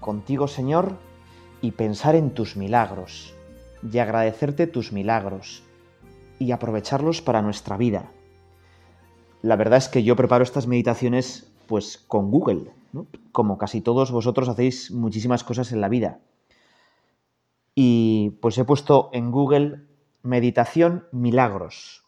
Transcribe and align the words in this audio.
contigo, 0.00 0.48
Señor, 0.48 0.96
y 1.60 1.72
pensar 1.72 2.14
en 2.14 2.30
tus 2.30 2.56
milagros, 2.56 3.34
y 3.82 3.98
agradecerte 3.98 4.66
tus 4.66 4.92
milagros, 4.92 5.62
y 6.38 6.52
aprovecharlos 6.52 7.22
para 7.22 7.42
nuestra 7.42 7.76
vida. 7.76 8.10
La 9.42 9.56
verdad 9.56 9.78
es 9.78 9.88
que 9.88 10.02
yo 10.02 10.16
preparo 10.16 10.42
estas 10.42 10.66
meditaciones 10.66 11.50
pues 11.66 11.98
con 11.98 12.30
Google, 12.30 12.72
como 13.32 13.58
casi 13.58 13.80
todos 13.80 14.10
vosotros 14.10 14.48
hacéis 14.48 14.90
muchísimas 14.90 15.44
cosas 15.44 15.70
en 15.72 15.80
la 15.80 15.88
vida. 15.88 16.20
Y 17.74 18.30
pues 18.42 18.58
he 18.58 18.64
puesto 18.64 19.10
en 19.12 19.30
Google 19.30 19.86
meditación 20.22 21.06
milagros. 21.12 22.04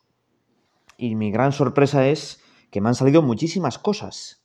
Y 0.96 1.14
mi 1.14 1.30
gran 1.30 1.52
sorpresa 1.52 2.08
es 2.08 2.42
que 2.70 2.80
me 2.80 2.88
han 2.88 2.94
salido 2.94 3.22
muchísimas 3.22 3.78
cosas. 3.78 4.42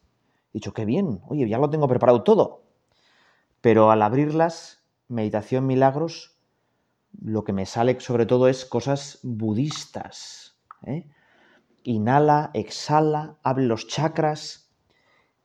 He 0.53 0.59
dicho, 0.59 0.73
qué 0.73 0.85
bien, 0.85 1.21
oye, 1.27 1.47
ya 1.49 1.57
lo 1.57 1.69
tengo 1.69 1.87
preparado 1.87 2.23
todo. 2.23 2.66
Pero 3.67 3.91
al 3.91 4.01
abrirlas, 4.01 4.81
meditación 5.09 5.67
milagros, 5.67 6.37
lo 7.19 7.43
que 7.43 7.51
me 7.51 7.65
sale 7.65 7.99
sobre 7.99 8.25
todo 8.25 8.47
es 8.47 8.63
cosas 8.63 9.19
budistas. 9.23 10.57
¿eh? 10.85 11.05
Inhala, 11.83 12.51
exhala, 12.53 13.35
abre 13.43 13.65
los 13.65 13.87
chakras. 13.87 14.71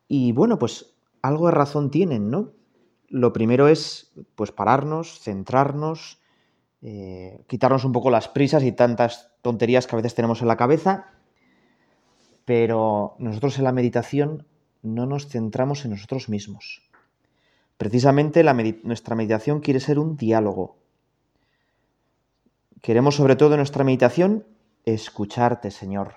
Y 0.06 0.31
bueno, 0.31 0.56
pues 0.56 0.95
algo 1.20 1.47
de 1.47 1.55
razón 1.55 1.91
tienen, 1.91 2.31
¿no? 2.31 2.53
Lo 3.09 3.33
primero 3.33 3.67
es 3.67 4.12
pues 4.36 4.53
pararnos, 4.53 5.19
centrarnos, 5.19 6.20
eh, 6.81 7.45
quitarnos 7.48 7.84
un 7.84 7.91
poco 7.91 8.12
las 8.12 8.29
prisas 8.29 8.62
y 8.62 8.70
tantas 8.70 9.33
tonterías 9.42 9.89
que 9.89 9.97
a 9.97 10.01
veces 10.01 10.14
tenemos 10.14 10.42
en 10.42 10.47
la 10.47 10.57
cabeza, 10.57 11.07
pero 12.45 13.17
nosotros 13.19 13.59
en 13.59 13.64
la 13.64 13.73
meditación 13.73 14.47
no 14.81 15.07
nos 15.07 15.27
centramos 15.27 15.84
en 15.84 15.91
nosotros 15.91 16.29
mismos. 16.29 16.92
Precisamente 17.83 18.44
nuestra 18.84 19.16
meditación 19.16 19.58
quiere 19.58 19.80
ser 19.80 19.98
un 19.98 20.16
diálogo. 20.16 20.77
Queremos 22.80 23.16
sobre 23.16 23.34
todo 23.34 23.55
en 23.55 23.56
nuestra 23.56 23.83
meditación 23.83 24.47
escucharte, 24.84 25.72
Señor, 25.72 26.14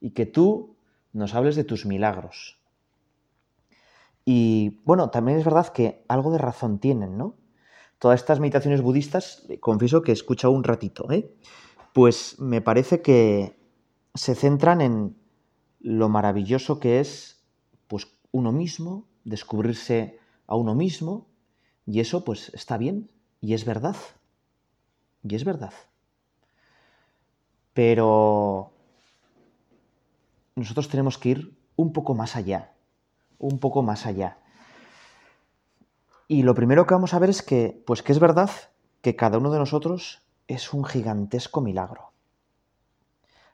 y 0.00 0.12
que 0.12 0.24
tú 0.24 0.74
nos 1.12 1.34
hables 1.34 1.56
de 1.56 1.64
tus 1.64 1.84
milagros. 1.84 2.58
Y 4.24 4.80
bueno, 4.86 5.10
también 5.10 5.36
es 5.36 5.44
verdad 5.44 5.68
que 5.74 6.02
algo 6.08 6.32
de 6.32 6.38
razón 6.38 6.78
tienen, 6.78 7.18
¿no? 7.18 7.34
Todas 7.98 8.18
estas 8.18 8.40
meditaciones 8.40 8.80
budistas, 8.80 9.44
eh, 9.50 9.60
confieso 9.60 10.00
que 10.00 10.12
he 10.12 10.14
escuchado 10.14 10.54
un 10.54 10.64
ratito, 10.64 11.12
¿eh? 11.12 11.36
Pues 11.92 12.40
me 12.40 12.62
parece 12.62 13.02
que 13.02 13.60
se 14.14 14.34
centran 14.34 14.80
en 14.80 15.18
lo 15.80 16.08
maravilloso 16.08 16.80
que 16.80 17.00
es 17.00 17.44
pues 17.88 18.08
uno 18.32 18.52
mismo, 18.52 19.06
descubrirse 19.22 20.24
a 20.46 20.56
uno 20.56 20.74
mismo 20.74 21.26
y 21.86 22.00
eso 22.00 22.24
pues 22.24 22.50
está 22.54 22.76
bien 22.76 23.10
y 23.40 23.54
es 23.54 23.64
verdad. 23.64 23.96
Y 25.22 25.34
es 25.34 25.44
verdad. 25.44 25.72
Pero 27.72 28.72
nosotros 30.54 30.88
tenemos 30.88 31.18
que 31.18 31.28
ir 31.30 31.58
un 31.76 31.92
poco 31.92 32.14
más 32.14 32.36
allá, 32.36 32.72
un 33.38 33.58
poco 33.58 33.82
más 33.82 34.06
allá. 34.06 34.38
Y 36.28 36.42
lo 36.42 36.54
primero 36.54 36.86
que 36.86 36.94
vamos 36.94 37.14
a 37.14 37.18
ver 37.18 37.30
es 37.30 37.42
que, 37.42 37.82
pues 37.86 38.02
que 38.02 38.12
es 38.12 38.18
verdad 38.18 38.50
que 39.00 39.14
cada 39.14 39.38
uno 39.38 39.50
de 39.50 39.58
nosotros 39.58 40.22
es 40.48 40.72
un 40.72 40.84
gigantesco 40.84 41.60
milagro. 41.60 42.12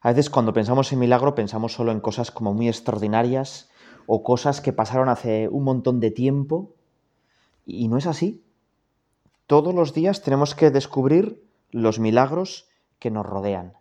A 0.00 0.08
veces 0.10 0.30
cuando 0.30 0.52
pensamos 0.52 0.92
en 0.92 0.98
milagro 0.98 1.34
pensamos 1.34 1.74
solo 1.74 1.92
en 1.92 2.00
cosas 2.00 2.30
como 2.30 2.54
muy 2.54 2.68
extraordinarias 2.68 3.70
o 4.06 4.22
cosas 4.22 4.60
que 4.60 4.72
pasaron 4.72 5.08
hace 5.08 5.48
un 5.48 5.64
montón 5.64 6.00
de 6.00 6.10
tiempo 6.10 6.74
y 7.66 7.88
no 7.88 7.96
es 7.96 8.06
así. 8.06 8.44
Todos 9.46 9.74
los 9.74 9.92
días 9.92 10.22
tenemos 10.22 10.54
que 10.54 10.70
descubrir 10.70 11.44
los 11.70 11.98
milagros 11.98 12.68
que 12.98 13.10
nos 13.10 13.26
rodean. 13.26 13.74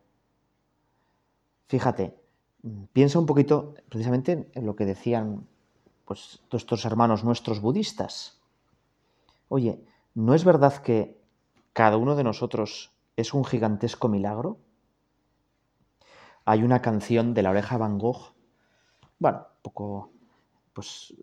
Fíjate, 1.67 2.19
piensa 2.93 3.19
un 3.19 3.25
poquito 3.25 3.75
precisamente 3.89 4.49
en 4.53 4.65
lo 4.65 4.75
que 4.75 4.85
decían 4.85 5.47
pues, 6.05 6.41
hermanos 6.83 7.23
nuestros 7.23 7.61
budistas. 7.61 8.41
Oye, 9.47 9.83
¿no 10.13 10.33
es 10.33 10.43
verdad 10.43 10.81
que 10.81 11.21
cada 11.73 11.97
uno 11.97 12.15
de 12.15 12.23
nosotros 12.23 12.91
es 13.15 13.33
un 13.33 13.45
gigantesco 13.45 14.09
milagro? 14.09 14.57
Hay 16.43 16.63
una 16.63 16.81
canción 16.81 17.33
de 17.33 17.43
la 17.43 17.51
oreja 17.51 17.77
Van 17.77 17.97
Gogh, 17.97 18.33
bueno, 19.19 19.37
un 19.39 19.61
poco, 19.61 20.11
pues, 20.73 21.13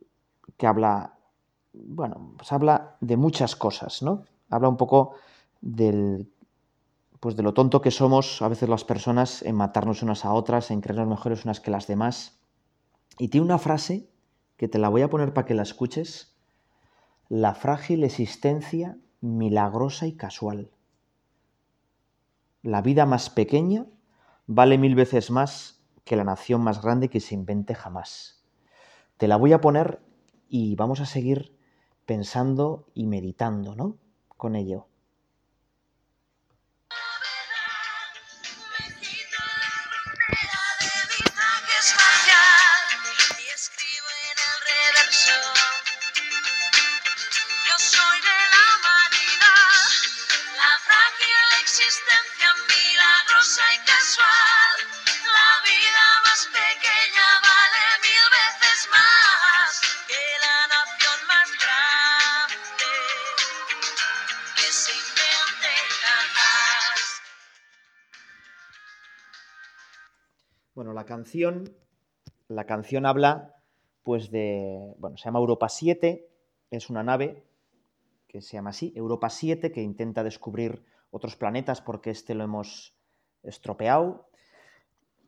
que 0.56 0.66
habla 0.66 1.17
bueno, 1.86 2.34
pues 2.36 2.52
habla 2.52 2.96
de 3.00 3.16
muchas 3.16 3.56
cosas, 3.56 4.02
¿no? 4.02 4.24
Habla 4.50 4.68
un 4.68 4.76
poco 4.76 5.14
del, 5.60 6.30
pues 7.20 7.36
de 7.36 7.42
lo 7.42 7.54
tonto 7.54 7.80
que 7.80 7.90
somos 7.90 8.42
a 8.42 8.48
veces 8.48 8.68
las 8.68 8.84
personas 8.84 9.42
en 9.42 9.56
matarnos 9.56 10.02
unas 10.02 10.24
a 10.24 10.32
otras, 10.32 10.70
en 10.70 10.80
creernos 10.80 11.08
mejores 11.08 11.44
unas 11.44 11.60
que 11.60 11.70
las 11.70 11.86
demás. 11.86 12.40
Y 13.18 13.28
tiene 13.28 13.46
una 13.46 13.58
frase 13.58 14.08
que 14.56 14.68
te 14.68 14.78
la 14.78 14.88
voy 14.88 15.02
a 15.02 15.10
poner 15.10 15.32
para 15.32 15.46
que 15.46 15.54
la 15.54 15.62
escuches. 15.62 16.36
La 17.28 17.54
frágil 17.54 18.04
existencia 18.04 18.98
milagrosa 19.20 20.06
y 20.06 20.12
casual. 20.16 20.70
La 22.62 22.82
vida 22.82 23.06
más 23.06 23.30
pequeña 23.30 23.86
vale 24.46 24.78
mil 24.78 24.94
veces 24.94 25.30
más 25.30 25.82
que 26.04 26.16
la 26.16 26.24
nación 26.24 26.62
más 26.62 26.82
grande 26.82 27.08
que 27.08 27.20
se 27.20 27.34
invente 27.34 27.74
jamás. 27.74 28.42
Te 29.16 29.28
la 29.28 29.36
voy 29.36 29.52
a 29.52 29.60
poner 29.60 30.00
y 30.48 30.74
vamos 30.76 31.00
a 31.00 31.06
seguir 31.06 31.57
pensando 32.08 32.86
y 32.94 33.06
meditando, 33.06 33.76
¿no? 33.76 33.98
Con 34.38 34.56
ello. 34.56 34.86
Canción, 71.08 71.74
la 72.48 72.66
canción 72.66 73.06
habla, 73.06 73.56
pues 74.02 74.30
de, 74.30 74.94
bueno, 74.98 75.16
se 75.16 75.24
llama 75.24 75.38
Europa 75.38 75.70
7, 75.70 76.28
es 76.70 76.90
una 76.90 77.02
nave 77.02 77.44
que 78.26 78.42
se 78.42 78.58
llama 78.58 78.70
así, 78.70 78.92
Europa 78.94 79.30
7, 79.30 79.72
que 79.72 79.80
intenta 79.80 80.22
descubrir 80.22 80.84
otros 81.10 81.34
planetas 81.34 81.80
porque 81.80 82.10
este 82.10 82.34
lo 82.34 82.44
hemos 82.44 82.94
estropeado 83.42 84.28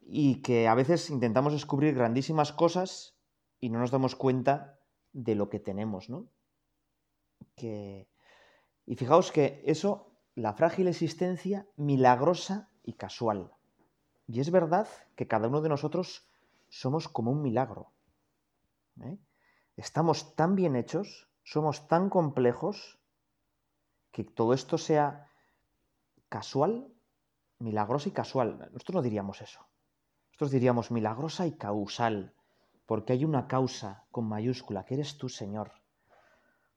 y 0.02 0.42
que 0.42 0.68
a 0.68 0.74
veces 0.74 1.08
intentamos 1.08 1.54
descubrir 1.54 1.94
grandísimas 1.94 2.52
cosas 2.52 3.16
y 3.58 3.70
no 3.70 3.78
nos 3.78 3.90
damos 3.90 4.16
cuenta 4.16 4.78
de 5.14 5.34
lo 5.34 5.48
que 5.48 5.60
tenemos, 5.60 6.10
¿no? 6.10 6.28
Que... 7.56 8.06
Y 8.84 8.96
fijaos 8.96 9.32
que 9.32 9.62
eso, 9.64 10.12
la 10.34 10.52
frágil 10.52 10.88
existencia 10.88 11.66
milagrosa 11.76 12.68
y 12.82 12.94
casual. 12.94 13.50
Y 14.30 14.38
es 14.38 14.52
verdad 14.52 14.86
que 15.16 15.26
cada 15.26 15.48
uno 15.48 15.60
de 15.60 15.68
nosotros 15.68 16.24
somos 16.68 17.08
como 17.08 17.32
un 17.32 17.42
milagro. 17.42 17.90
¿eh? 19.02 19.18
Estamos 19.76 20.36
tan 20.36 20.54
bien 20.54 20.76
hechos, 20.76 21.28
somos 21.42 21.88
tan 21.88 22.08
complejos, 22.08 23.00
que 24.12 24.22
todo 24.22 24.54
esto 24.54 24.78
sea 24.78 25.28
casual, 26.28 26.94
milagroso 27.58 28.08
y 28.08 28.12
casual. 28.12 28.70
Nosotros 28.72 28.94
no 28.94 29.02
diríamos 29.02 29.40
eso. 29.42 29.66
Nosotros 30.28 30.52
diríamos 30.52 30.92
milagrosa 30.92 31.48
y 31.48 31.56
causal, 31.56 32.32
porque 32.86 33.14
hay 33.14 33.24
una 33.24 33.48
causa 33.48 34.04
con 34.12 34.28
mayúscula, 34.28 34.84
que 34.84 34.94
eres 34.94 35.18
tú, 35.18 35.28
Señor. 35.28 35.72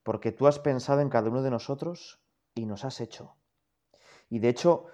porque 0.01 0.31
tú 0.31 0.47
has 0.47 0.57
pensado 0.59 1.01
en 1.01 1.09
cada 1.09 1.29
uno 1.29 1.43
de 1.43 1.51
nosotros 1.51 2.19
y 2.55 2.65
nos 2.65 2.83
has 2.83 2.99
hecho. 2.99 3.37
Y 4.29 4.39
de 4.39 4.49
hecho, 4.49 4.87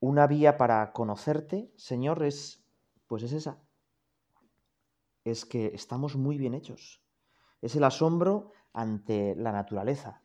una 0.00 0.26
vía 0.26 0.56
para 0.56 0.92
conocerte, 0.92 1.72
Señor, 1.76 2.22
es 2.22 2.64
pues 3.08 3.22
es 3.22 3.32
esa. 3.32 3.58
Es 5.24 5.44
que 5.44 5.72
estamos 5.74 6.14
muy 6.14 6.38
bien 6.38 6.54
hechos. 6.54 7.02
Es 7.60 7.74
el 7.74 7.84
asombro 7.84 8.52
ante 8.72 9.34
la 9.34 9.50
naturaleza. 9.50 10.22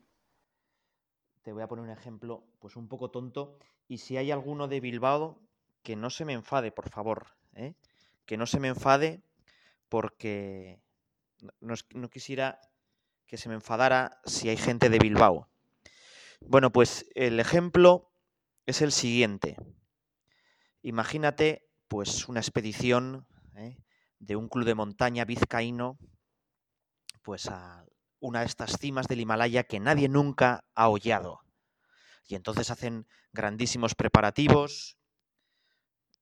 Te 1.42 1.52
voy 1.52 1.62
a 1.62 1.68
poner 1.68 1.84
un 1.84 1.90
ejemplo 1.90 2.44
pues 2.60 2.76
un 2.76 2.88
poco 2.88 3.10
tonto 3.10 3.58
y 3.88 3.98
si 3.98 4.16
hay 4.16 4.30
alguno 4.30 4.68
de 4.68 4.80
Bilbao 4.80 5.40
que 5.82 5.96
no 5.96 6.08
se 6.10 6.24
me 6.24 6.32
enfade, 6.32 6.70
por 6.70 6.88
favor, 6.88 7.26
¿eh? 7.54 7.74
que 8.24 8.36
no 8.36 8.46
se 8.46 8.60
me 8.60 8.68
enfade 8.68 9.22
porque 9.88 10.80
no, 11.60 12.08
quisiera 12.08 12.60
que 13.26 13.36
se 13.36 13.48
me 13.48 13.54
enfadara 13.54 14.20
si 14.24 14.48
hay 14.48 14.56
gente 14.56 14.88
de 14.88 14.98
Bilbao. 14.98 15.48
Bueno, 16.40 16.70
pues 16.70 17.06
el 17.14 17.40
ejemplo 17.40 18.10
es 18.66 18.82
el 18.82 18.92
siguiente. 18.92 19.56
Imagínate 20.82 21.68
pues 21.88 22.28
una 22.28 22.40
expedición 22.40 23.26
¿eh? 23.56 23.78
de 24.18 24.36
un 24.36 24.48
club 24.48 24.64
de 24.64 24.74
montaña 24.74 25.24
vizcaíno 25.24 25.98
pues 27.22 27.46
a 27.48 27.86
una 28.20 28.40
de 28.40 28.46
estas 28.46 28.78
cimas 28.78 29.06
del 29.06 29.20
Himalaya 29.20 29.64
que 29.64 29.80
nadie 29.80 30.08
nunca 30.08 30.64
ha 30.74 30.88
hollado. 30.88 31.40
Y 32.26 32.36
entonces 32.36 32.70
hacen 32.70 33.06
grandísimos 33.32 33.94
preparativos, 33.94 34.96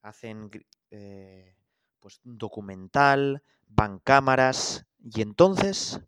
hacen 0.00 0.50
eh, 0.90 1.56
pues 2.00 2.20
un 2.24 2.38
documental, 2.38 3.44
van 3.66 3.98
cámaras 3.98 4.86
y 4.98 5.22
entonces 5.22 6.00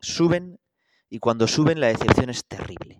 suben 0.00 0.60
y 1.08 1.18
cuando 1.18 1.46
suben 1.46 1.80
la 1.80 1.88
decepción 1.88 2.30
es 2.30 2.46
terrible. 2.46 2.98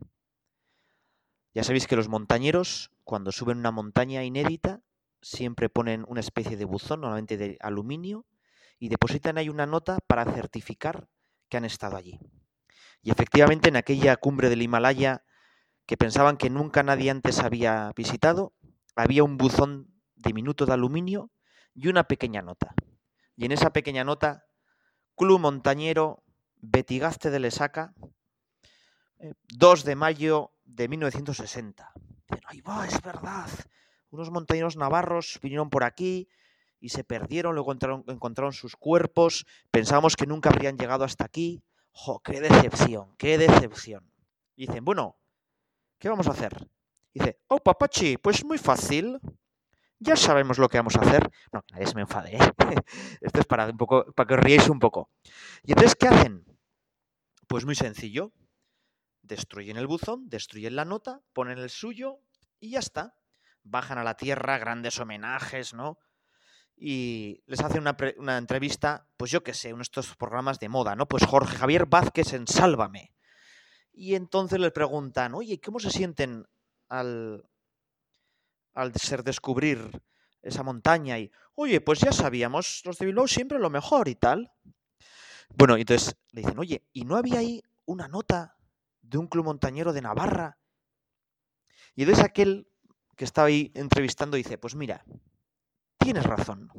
Ya 1.52 1.64
sabéis 1.64 1.86
que 1.86 1.96
los 1.96 2.08
montañeros 2.08 2.90
cuando 3.04 3.32
suben 3.32 3.58
una 3.58 3.72
montaña 3.72 4.22
inédita 4.22 4.82
siempre 5.20 5.68
ponen 5.68 6.04
una 6.08 6.20
especie 6.20 6.56
de 6.56 6.64
buzón, 6.64 7.00
normalmente 7.00 7.36
de 7.36 7.58
aluminio, 7.60 8.24
y 8.78 8.88
depositan 8.88 9.36
ahí 9.36 9.48
una 9.48 9.66
nota 9.66 9.98
para 10.06 10.24
certificar 10.24 11.08
que 11.48 11.56
han 11.56 11.64
estado 11.64 11.96
allí. 11.96 12.18
Y 13.02 13.10
efectivamente 13.10 13.68
en 13.68 13.76
aquella 13.76 14.16
cumbre 14.16 14.48
del 14.48 14.62
Himalaya 14.62 15.24
que 15.86 15.96
pensaban 15.96 16.36
que 16.36 16.50
nunca 16.50 16.82
nadie 16.82 17.10
antes 17.10 17.40
había 17.40 17.92
visitado, 17.96 18.54
había 18.94 19.24
un 19.24 19.36
buzón 19.36 19.92
diminuto 20.14 20.66
de 20.66 20.72
aluminio 20.72 21.30
y 21.74 21.88
una 21.88 22.04
pequeña 22.04 22.42
nota. 22.42 22.74
Y 23.36 23.46
en 23.46 23.52
esa 23.52 23.72
pequeña 23.72 24.04
nota, 24.04 24.44
Club 25.16 25.40
Montañero 25.40 26.22
Betigaste 26.62 27.30
de 27.30 27.40
Lesaca, 27.40 27.94
2 29.48 29.80
eh, 29.80 29.86
de 29.86 29.96
mayo 29.96 30.52
de 30.64 30.88
1960. 30.88 31.92
Dicen, 32.28 32.44
ahí 32.46 32.60
va, 32.60 32.86
es 32.86 33.00
verdad. 33.02 33.48
Unos 34.10 34.30
montañeros 34.30 34.76
navarros 34.76 35.38
vinieron 35.42 35.70
por 35.70 35.84
aquí 35.84 36.28
y 36.80 36.88
se 36.88 37.04
perdieron, 37.04 37.54
luego 37.54 37.70
encontraron, 37.70 38.04
encontraron 38.08 38.52
sus 38.52 38.76
cuerpos, 38.76 39.46
pensábamos 39.70 40.16
que 40.16 40.26
nunca 40.26 40.50
habrían 40.50 40.76
llegado 40.76 41.04
hasta 41.04 41.24
aquí. 41.24 41.62
¡Jo, 41.92 42.20
qué 42.20 42.40
decepción, 42.40 43.14
qué 43.18 43.36
decepción! 43.36 44.10
dicen, 44.56 44.84
bueno, 44.84 45.20
¿Qué 46.00 46.08
vamos 46.08 46.26
a 46.28 46.30
hacer? 46.30 46.66
dice, 47.12 47.40
oh 47.48 47.58
papachi, 47.58 48.16
pues 48.16 48.42
muy 48.42 48.56
fácil. 48.56 49.20
Ya 49.98 50.16
sabemos 50.16 50.56
lo 50.56 50.66
que 50.70 50.78
vamos 50.78 50.96
a 50.96 51.00
hacer. 51.00 51.30
No, 51.52 51.62
nadie 51.72 51.86
se 51.86 51.94
me 51.94 52.00
enfade. 52.00 52.36
¿eh? 52.36 52.38
Esto 53.20 53.40
es 53.40 53.46
para, 53.46 53.66
un 53.66 53.76
poco, 53.76 54.06
para 54.14 54.26
que 54.26 54.34
os 54.34 54.40
riéis 54.40 54.68
un 54.70 54.78
poco. 54.78 55.10
¿Y 55.62 55.72
entonces 55.72 55.94
qué 55.94 56.08
hacen? 56.08 56.46
Pues 57.46 57.66
muy 57.66 57.74
sencillo. 57.74 58.32
Destruyen 59.30 59.76
el 59.76 59.86
buzón, 59.86 60.28
destruyen 60.28 60.74
la 60.74 60.84
nota, 60.84 61.20
ponen 61.32 61.58
el 61.58 61.70
suyo 61.70 62.18
y 62.58 62.70
ya 62.70 62.80
está. 62.80 63.14
Bajan 63.62 63.96
a 63.96 64.02
la 64.02 64.16
tierra, 64.16 64.58
grandes 64.58 64.98
homenajes, 64.98 65.72
¿no? 65.72 65.98
y 66.76 67.42
les 67.46 67.60
hacen 67.60 67.82
una, 67.82 67.96
una, 68.16 68.38
entrevista, 68.38 69.06
pues 69.18 69.30
yo 69.30 69.42
qué 69.42 69.52
sé, 69.52 69.68
uno 69.68 69.80
de 69.80 69.82
estos 69.82 70.16
programas 70.16 70.58
de 70.58 70.70
moda, 70.70 70.96
¿no? 70.96 71.06
Pues 71.06 71.26
Jorge 71.26 71.58
Javier 71.58 71.84
Vázquez 71.84 72.32
en 72.32 72.46
Sálvame. 72.46 73.12
Y 73.92 74.14
entonces 74.14 74.58
les 74.58 74.72
preguntan, 74.72 75.34
oye, 75.34 75.60
¿cómo 75.60 75.78
se 75.78 75.90
sienten 75.90 76.46
al, 76.88 77.44
al 78.72 78.94
ser 78.94 79.22
descubrir 79.22 79.90
esa 80.40 80.62
montaña? 80.62 81.18
Y, 81.18 81.30
oye, 81.54 81.82
pues 81.82 82.00
ya 82.00 82.12
sabíamos, 82.12 82.80
los 82.86 82.96
de 82.96 83.06
Bilbao 83.06 83.28
siempre 83.28 83.58
lo 83.58 83.68
mejor 83.68 84.08
y 84.08 84.14
tal. 84.14 84.50
Bueno, 85.54 85.76
entonces 85.76 86.16
le 86.32 86.40
dicen, 86.40 86.58
oye, 86.58 86.82
¿y 86.94 87.04
no 87.04 87.16
había 87.16 87.40
ahí 87.40 87.62
una 87.84 88.08
nota 88.08 88.56
de 89.02 89.18
un 89.18 89.26
club 89.26 89.44
montañero 89.44 89.92
de 89.92 90.02
Navarra? 90.02 90.58
Y 91.94 92.02
entonces 92.02 92.24
aquel 92.24 92.68
que 93.16 93.24
estaba 93.24 93.48
ahí 93.48 93.70
entrevistando 93.74 94.36
dice, 94.36 94.58
pues 94.58 94.74
mira, 94.74 95.04
tienes 95.98 96.24
razón. 96.24 96.70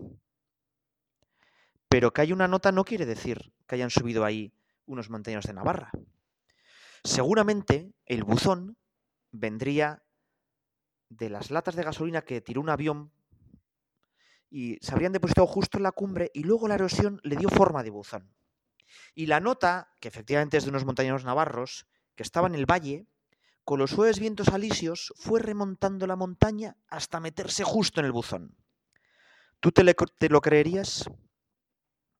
Pero 1.87 2.13
que 2.13 2.21
hay 2.21 2.31
una 2.31 2.47
nota 2.47 2.71
no 2.71 2.85
quiere 2.85 3.05
decir 3.05 3.53
que 3.67 3.75
hayan 3.75 3.89
subido 3.89 4.25
ahí 4.25 4.53
unos 4.85 5.09
montañeros 5.09 5.45
de 5.45 5.53
Navarra. 5.53 5.91
Seguramente 7.03 7.93
el 8.05 8.23
buzón 8.23 8.77
vendría 9.31 10.03
de 11.09 11.29
las 11.29 11.51
latas 11.51 11.75
de 11.75 11.83
gasolina 11.83 12.21
que 12.21 12.41
tiró 12.41 12.61
un 12.61 12.69
avión 12.69 13.11
y 14.49 14.77
se 14.81 14.93
habrían 14.93 15.13
depositado 15.13 15.47
justo 15.47 15.77
en 15.77 15.83
la 15.83 15.91
cumbre 15.91 16.29
y 16.33 16.43
luego 16.43 16.67
la 16.67 16.75
erosión 16.75 17.19
le 17.23 17.37
dio 17.37 17.49
forma 17.49 17.83
de 17.83 17.89
buzón. 17.89 18.33
Y 19.15 19.25
la 19.27 19.39
nota, 19.39 19.95
que 19.99 20.09
efectivamente 20.09 20.57
es 20.57 20.63
de 20.65 20.69
unos 20.69 20.85
montañeros 20.85 21.23
navarros, 21.23 21.87
que 22.15 22.23
estaba 22.23 22.47
en 22.47 22.55
el 22.55 22.69
valle, 22.69 23.07
con 23.63 23.79
los 23.79 23.91
suaves 23.91 24.19
vientos 24.19 24.49
alisios 24.49 25.13
fue 25.17 25.39
remontando 25.39 26.07
la 26.07 26.15
montaña 26.15 26.77
hasta 26.87 27.19
meterse 27.19 27.63
justo 27.63 27.99
en 27.99 28.05
el 28.05 28.11
buzón. 28.11 28.57
¿Tú 29.59 29.71
te, 29.71 29.83
te 29.93 30.29
lo 30.29 30.41
creerías? 30.41 31.09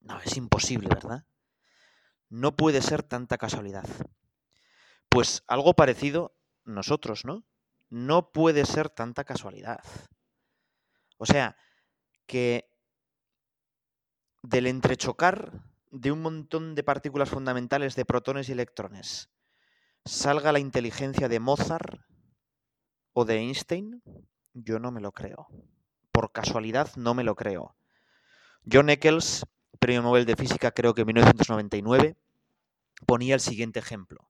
No, 0.02 0.20
es 0.22 0.38
imposible, 0.38 0.90
¿verdad? 0.90 1.26
No 2.30 2.56
puede 2.56 2.82
ser 2.82 3.04
tanta 3.04 3.38
casualidad. 3.38 3.88
Pues 5.10 5.44
algo 5.48 5.74
parecido 5.74 6.36
nosotros, 6.64 7.26
¿no? 7.26 7.44
No 7.90 8.32
puede 8.32 8.66
ser 8.66 8.90
tanta 8.90 9.24
casualidad. 9.24 9.84
O 11.18 11.26
sea, 11.26 11.58
que 12.26 12.70
del 14.44 14.68
entrechocar 14.68 15.52
de 15.92 16.12
un 16.12 16.22
montón 16.22 16.74
de 16.76 16.84
partículas 16.84 17.30
fundamentales 17.30 17.96
de 17.96 18.06
protones 18.06 18.48
y 18.48 18.54
electrones 18.54 19.30
salga 20.06 20.52
la 20.52 20.60
inteligencia 20.60 21.30
de 21.30 21.40
Mozart 21.40 22.02
o 23.14 23.26
de 23.26 23.38
Einstein, 23.38 24.02
yo 24.54 24.80
no 24.80 24.92
me 24.92 25.02
lo 25.02 25.12
creo. 25.12 25.48
Por 26.12 26.32
casualidad 26.32 26.90
no 26.96 27.14
me 27.14 27.24
lo 27.24 27.36
creo. 27.36 27.76
John 28.72 28.90
Eccles, 28.90 29.46
premio 29.80 30.02
Nobel 30.02 30.26
de 30.26 30.36
Física 30.36 30.72
creo 30.72 30.94
que 30.94 31.02
en 31.02 31.08
1999, 31.08 32.18
ponía 33.06 33.36
el 33.36 33.40
siguiente 33.40 33.80
ejemplo. 33.80 34.30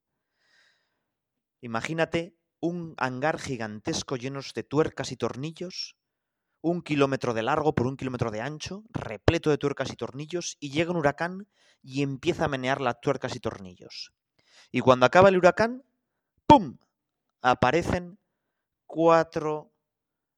Imagínate 1.62 2.36
un 2.60 2.96
hangar 2.98 3.40
gigantesco 3.40 4.16
lleno 4.16 4.40
de 4.54 4.64
tuercas 4.64 5.12
y 5.12 5.18
tornillos, 5.18 5.96
un 6.62 6.82
kilómetro 6.82 7.34
de 7.34 7.44
largo 7.44 7.74
por 7.74 7.88
un 7.88 7.98
kilómetro 7.98 8.30
de 8.30 8.42
ancho, 8.42 8.84
repleto 8.90 9.50
de 9.50 9.58
tuercas 9.58 9.92
y 9.92 9.96
tornillos, 9.96 10.58
y 10.60 10.72
llega 10.72 10.92
un 10.92 10.98
huracán 10.98 11.48
y 11.82 12.04
empieza 12.04 12.46
a 12.46 12.50
menear 12.50 12.82
las 12.82 13.02
tuercas 13.02 13.36
y 13.36 13.40
tornillos. 13.40 14.14
Y 14.72 14.80
cuando 14.82 15.06
acaba 15.06 15.30
el 15.30 15.38
huracán, 15.38 15.84
¡pum! 16.48 16.78
aparecen 17.42 18.20
cuatro 18.86 19.74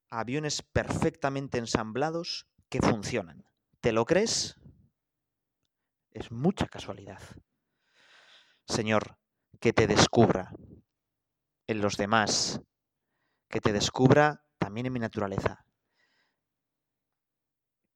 aviones 0.10 0.62
perfectamente 0.62 1.58
ensamblados 1.58 2.48
que 2.70 2.82
funcionan. 2.82 3.46
¿Te 3.82 3.92
lo 3.92 4.06
crees? 4.06 4.56
Es 6.12 6.32
mucha 6.32 6.68
casualidad. 6.68 7.22
Señor, 8.66 9.18
que 9.60 9.74
te 9.74 9.88
descubra, 9.88 10.52
en 11.68 11.82
los 11.82 11.98
demás, 11.98 12.62
que 13.50 13.60
te 13.60 13.74
descubra 13.74 14.44
también 14.58 14.86
en 14.86 14.94
mi 14.94 15.00
naturaleza. 15.00 15.66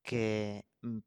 Que 0.04 0.66
mm, 0.82 1.00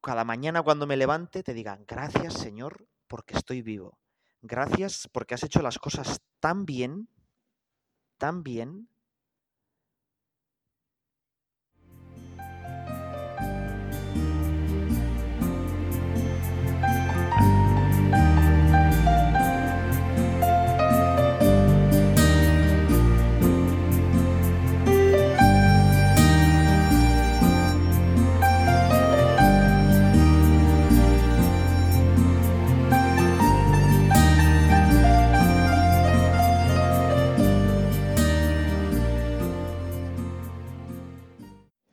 cada 0.00 0.24
mañana 0.24 0.62
cuando 0.62 0.86
me 0.86 0.96
levante 0.96 1.42
te 1.42 1.54
diga, 1.54 1.78
gracias 1.86 2.34
Señor 2.34 2.86
porque 3.08 3.36
estoy 3.36 3.62
vivo. 3.62 3.98
Gracias 4.42 5.08
porque 5.12 5.34
has 5.34 5.42
hecho 5.42 5.60
las 5.60 5.78
cosas 5.78 6.20
tan 6.40 6.64
bien, 6.64 7.08
tan 8.18 8.42
bien, 8.42 8.88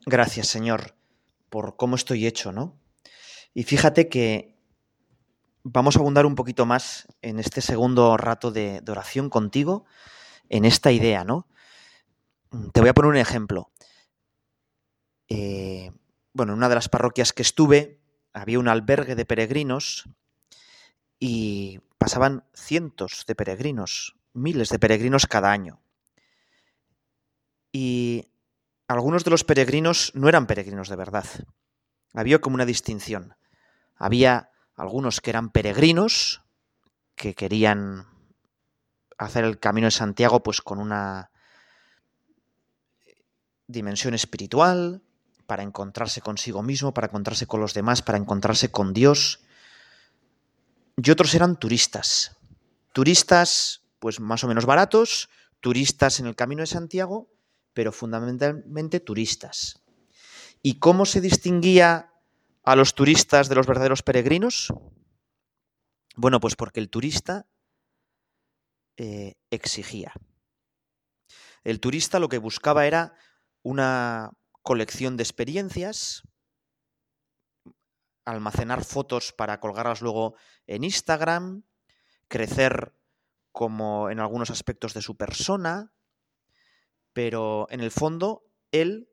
gracias 0.07 0.47
Señor 0.47 0.95
por 1.49 1.75
cómo 1.75 1.95
estoy 1.95 2.25
hecho, 2.25 2.51
¿no? 2.51 2.79
Y 3.53 3.63
fíjate 3.63 4.09
que 4.09 4.57
vamos 5.63 5.95
a 5.95 5.99
abundar 5.99 6.25
un 6.25 6.35
poquito 6.35 6.65
más 6.65 7.07
en 7.21 7.39
este 7.39 7.61
segundo 7.61 8.17
rato 8.17 8.51
de, 8.51 8.81
oración 8.87 9.29
contigo, 9.29 9.85
en 10.49 10.65
esta 10.65 10.91
idea, 10.91 11.23
¿no? 11.23 11.47
Te 12.73 12.79
voy 12.79 12.89
a 12.89 12.93
poner 12.93 13.11
un 13.11 13.17
ejemplo. 13.17 13.71
Eh, 15.27 15.91
bueno, 16.33 16.53
en 16.53 16.57
una 16.57 16.69
de 16.69 16.75
las 16.75 16.89
parroquias 16.89 17.33
que 17.33 17.41
estuve 17.41 17.99
había 18.33 18.59
un 18.59 18.67
albergue 18.67 19.15
de 19.15 19.25
peregrinos 19.25 20.07
y 21.19 21.79
pasaban 21.97 22.45
cientos 22.53 23.25
de 23.27 23.35
peregrinos, 23.35 24.15
miles 24.33 24.69
de 24.69 24.79
peregrinos 24.79 25.25
cada 25.25 25.51
año. 25.51 25.81
Y 27.71 28.29
algunos 28.87 29.23
de 29.23 29.31
los 29.31 29.43
peregrinos 29.43 30.11
no 30.15 30.29
eran 30.29 30.47
peregrinos 30.47 30.89
de 30.89 30.95
verdad. 30.95 31.25
Había 32.13 32.39
como 32.39 32.55
una 32.55 32.65
distinción. 32.65 33.35
Había 33.95 34.51
algunos 34.75 35.21
que 35.21 35.29
eran 35.29 35.49
peregrinos, 35.49 36.41
que 37.15 37.33
querían 37.33 38.07
hacer 39.17 39.43
el 39.43 39.59
camino 39.59 39.87
de 39.87 39.91
Santiago 39.91 40.43
pues 40.43 40.61
con 40.61 40.79
una 40.79 41.31
dimensión 43.67 44.13
espiritual, 44.13 45.01
para 45.47 45.63
encontrarse 45.63 46.21
consigo 46.21 46.61
mismo, 46.61 46.93
para 46.93 47.07
encontrarse 47.07 47.47
con 47.47 47.61
los 47.61 47.73
demás, 47.73 48.01
para 48.01 48.17
encontrarse 48.17 48.69
con 48.69 48.93
Dios. 48.93 49.39
Y 50.97 51.09
otros 51.09 51.33
eran 51.33 51.57
turistas. 51.57 52.35
Turistas, 52.93 53.81
pues 53.99 54.19
más 54.19 54.43
o 54.43 54.47
menos 54.47 54.65
baratos, 54.65 55.29
turistas 55.61 56.19
en 56.19 56.27
el 56.27 56.35
Camino 56.35 56.61
de 56.61 56.67
Santiago, 56.67 57.29
pero 57.77 57.91
fundamentalmente 57.91 58.99
turistas. 58.99 59.83
¿Y 60.63 60.79
cómo 60.79 61.05
se 61.05 61.21
distinguía 61.21 62.11
a 62.63 62.75
los 62.75 62.95
turistas 62.95 63.49
de 63.49 63.55
los 63.55 63.67
verdaderos 63.67 64.01
peregrinos? 64.01 64.73
Bueno, 66.15 66.39
pues 66.39 66.55
porque 66.55 66.79
el 66.79 66.89
turista 66.89 67.45
eh, 68.97 69.35
exigía. 69.51 70.11
El 71.63 71.79
turista 71.79 72.17
lo 72.17 72.29
que 72.29 72.39
buscaba 72.39 72.87
era 72.87 73.13
una 73.61 74.31
colección 74.63 75.15
de 75.15 75.21
experiencias, 75.21 76.23
almacenar 78.25 78.85
fotos 78.85 79.33
para 79.33 79.59
colgarlas 79.59 80.01
luego 80.01 80.33
en 80.65 80.83
Instagram, 80.83 81.61
crecer 82.27 82.95
como 83.51 84.09
en 84.09 84.19
algunos 84.19 84.49
aspectos 84.49 84.95
de 84.95 85.03
su 85.03 85.15
persona, 85.15 85.93
pero 87.17 87.65
en 87.71 87.81
el 87.81 87.89
fondo 87.89 88.45
él 88.71 89.09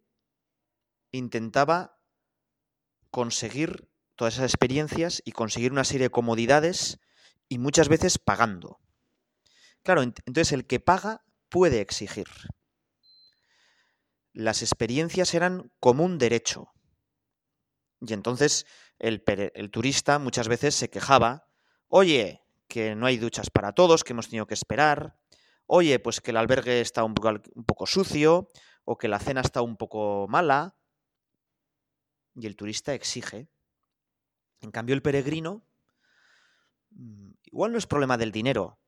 intentaba 1.11 2.03
conseguir 3.11 3.89
todas 4.15 4.35
esas 4.35 4.53
experiencias 4.53 5.23
y 5.25 5.33
conseguir 5.33 5.73
una 5.73 5.85
serie 5.85 6.09
de 6.09 6.11
comodidades 6.11 7.01
y 7.49 7.57
muchas 7.57 7.89
veces 7.89 8.19
pagando. 8.19 8.79
Claro, 9.83 10.03
entonces 10.03 10.53
el 10.53 10.67
que 10.67 10.81
paga 10.81 11.25
puede 11.49 11.81
exigir 11.81 12.27
las 14.35 14.61
experiencias 14.61 15.33
eran 15.33 15.73
como 15.81 16.05
un 16.05 16.19
derecho. 16.19 16.75
Y 18.03 18.13
entonces 18.13 18.67
el, 18.99 19.25
turista 19.71 20.19
muchas 20.19 20.49
veces 20.49 20.75
se 20.75 20.91
quejaba, 20.91 21.49
oye, 21.89 22.43
que 22.69 22.95
no 22.97 23.07
hay 23.07 23.17
duchas 23.17 23.49
para 23.49 23.73
todos, 23.73 24.05
que 24.05 24.13
hemos 24.13 24.29
tenido 24.29 24.47
que 24.47 24.53
esperar, 24.53 25.17
oye, 25.67 25.99
pues 25.99 26.21
que 26.21 26.31
el 26.31 26.37
albergue 26.37 26.81
está 26.81 27.05
un 27.05 27.15
poco, 27.15 27.87
sucio, 27.87 28.49
o 28.85 28.99
que 28.99 29.09
la 29.09 29.19
cena 29.19 29.41
está 29.41 29.63
un 29.63 29.77
poco 29.77 30.27
mala. 30.29 30.77
Y 32.35 32.47
el 32.47 32.57
turista 32.57 32.95
exige. 32.95 33.49
En 34.61 34.71
cambio, 34.71 34.95
el 34.95 35.03
peregrino, 35.03 35.67
mm, 36.91 37.33
igual 37.45 37.73
no 37.73 37.79
es 37.79 37.87
problema 37.87 38.17
del 38.17 38.33
dinero, 38.33 38.81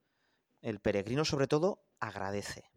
el 0.61 0.81
peregrino 0.81 1.25
sobre 1.25 1.47
todo 1.47 1.87
agradece. 2.01 2.71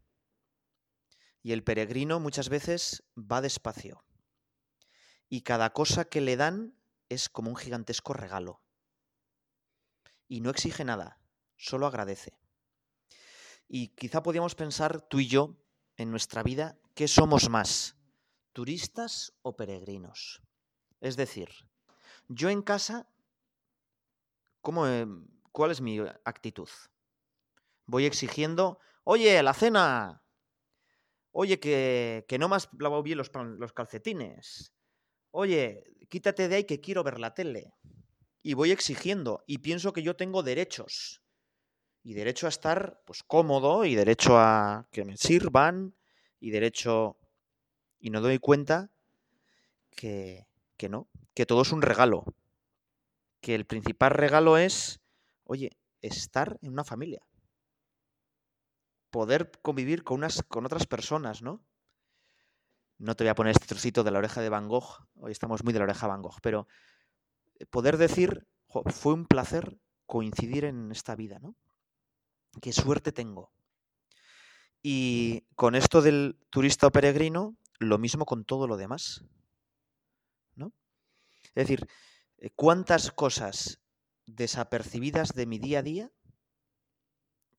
Y 1.42 1.54
el 1.54 1.64
peregrino 1.64 2.20
muchas 2.20 2.50
veces 2.50 3.04
va 3.18 3.42
despacio. 3.42 4.04
Y 5.30 5.42
cada 5.42 5.72
cosa 5.72 6.06
que 6.06 6.22
le 6.22 6.36
dan 6.36 6.76
es 7.08 7.30
como 7.30 7.50
un 7.50 7.56
gigantesco 7.56 8.14
regalo. 8.14 8.62
Y 10.28 10.42
no 10.42 10.50
exige 10.50 10.84
nada, 10.84 11.20
solo 11.56 11.88
agradece. 11.88 12.39
Y 13.70 13.90
quizá 13.90 14.22
podíamos 14.24 14.56
pensar 14.56 15.00
tú 15.00 15.20
y 15.20 15.28
yo 15.28 15.56
en 15.96 16.12
nuestra 16.12 16.44
vida, 16.44 16.78
¿qué 16.96 17.08
somos 17.08 17.50
más? 17.50 17.96
¿Turistas 18.52 19.32
o 19.44 19.56
peregrinos? 19.56 20.42
Es 21.00 21.16
decir, 21.16 21.50
yo 22.28 22.50
en 22.50 22.64
casa, 22.64 23.08
¿cómo, 24.62 24.86
¿cuál 25.52 25.72
es 25.72 25.80
mi 25.80 26.00
actitud? 26.26 26.68
Voy 27.86 28.06
exigiendo, 28.06 28.80
oye, 29.04 29.42
la 29.44 29.54
cena, 29.54 30.24
Oye, 31.32 31.60
que, 31.60 32.26
que 32.28 32.40
no 32.40 32.50
me 32.50 32.56
has 32.56 32.70
lavado 32.80 33.04
bien 33.04 33.18
los, 33.18 33.32
los 33.34 33.74
calcetines. 33.74 34.74
Oye, 35.32 35.84
quítate 36.10 36.48
de 36.48 36.56
ahí 36.56 36.64
que 36.64 36.82
quiero 36.82 37.04
ver 37.04 37.20
la 37.20 37.34
tele. 37.34 37.74
Y 38.42 38.56
voy 38.56 38.72
exigiendo 38.72 39.44
y 39.46 39.60
pienso 39.60 39.94
que 39.94 40.02
yo 40.02 40.16
tengo 40.16 40.44
derechos. 40.44 41.22
Y 42.04 42.14
derecho 42.14 42.46
a 42.46 42.50
estar 42.50 43.02
pues 43.06 43.24
cómodo 43.24 43.86
y 43.86 43.96
derecho 43.96 44.38
a 44.38 44.88
que 44.92 45.06
me 45.06 45.18
sirvan 45.18 45.96
y 46.40 46.52
derecho 46.52 47.18
y 48.00 48.10
no 48.10 48.22
doy 48.22 48.40
cuenta 48.40 48.90
que, 49.92 50.48
que 50.78 50.90
no, 50.90 51.08
que 51.34 51.46
todo 51.46 51.62
es 51.62 51.72
un 51.72 51.82
regalo. 51.82 52.26
Que 53.42 53.56
el 53.56 53.66
principal 53.66 54.12
regalo 54.12 54.58
es, 54.58 55.02
oye, 55.44 55.78
estar 56.02 56.58
en 56.62 56.72
una 56.72 56.84
familia 56.84 57.22
poder 59.10 59.52
convivir 59.62 60.04
con, 60.04 60.18
unas, 60.18 60.44
con 60.44 60.66
otras 60.66 60.86
personas, 60.86 61.42
¿no? 61.42 61.62
No 62.98 63.16
te 63.16 63.24
voy 63.24 63.30
a 63.30 63.36
poner 63.36 63.52
este 63.52 63.68
trocito 63.68 64.04
de 64.04 64.12
la 64.12 64.20
oreja 64.20 64.42
de 64.42 64.50
Van 64.50 64.68
Gogh, 64.68 65.08
hoy 65.16 65.32
estamos 65.32 65.64
muy 65.64 65.74
de 65.74 65.80
la 65.80 65.86
oreja 65.86 66.06
de 66.06 66.12
Van 66.12 66.22
Gogh, 66.22 66.40
pero 66.42 66.68
eh, 67.56 67.66
poder 67.66 67.98
decir, 67.98 68.46
fue 68.68 69.14
un 69.14 69.26
placer 69.26 69.80
coincidir 70.06 70.66
en 70.66 70.92
esta 70.92 71.16
vida, 71.16 71.40
¿no? 71.40 71.56
Qué 72.62 72.74
suerte 72.74 73.12
tengo. 73.12 73.52
Y 74.82 75.42
con 75.56 75.76
esto 75.76 76.02
del 76.02 76.38
turista 76.50 76.88
o 76.88 76.92
peregrino, 76.92 77.56
lo 77.80 77.98
mismo 77.98 78.26
con 78.26 78.46
todo 78.46 78.68
lo 78.68 78.78
demás. 78.78 79.24
¿No? 80.56 80.74
Es 81.56 81.68
decir, 81.68 81.88
eh, 82.38 82.50
¿cuántas 82.56 83.12
cosas 83.12 83.80
desapercibidas 84.26 85.34
de 85.34 85.46
mi 85.46 85.60
día 85.60 85.80
a 85.80 85.84
día 85.84 86.12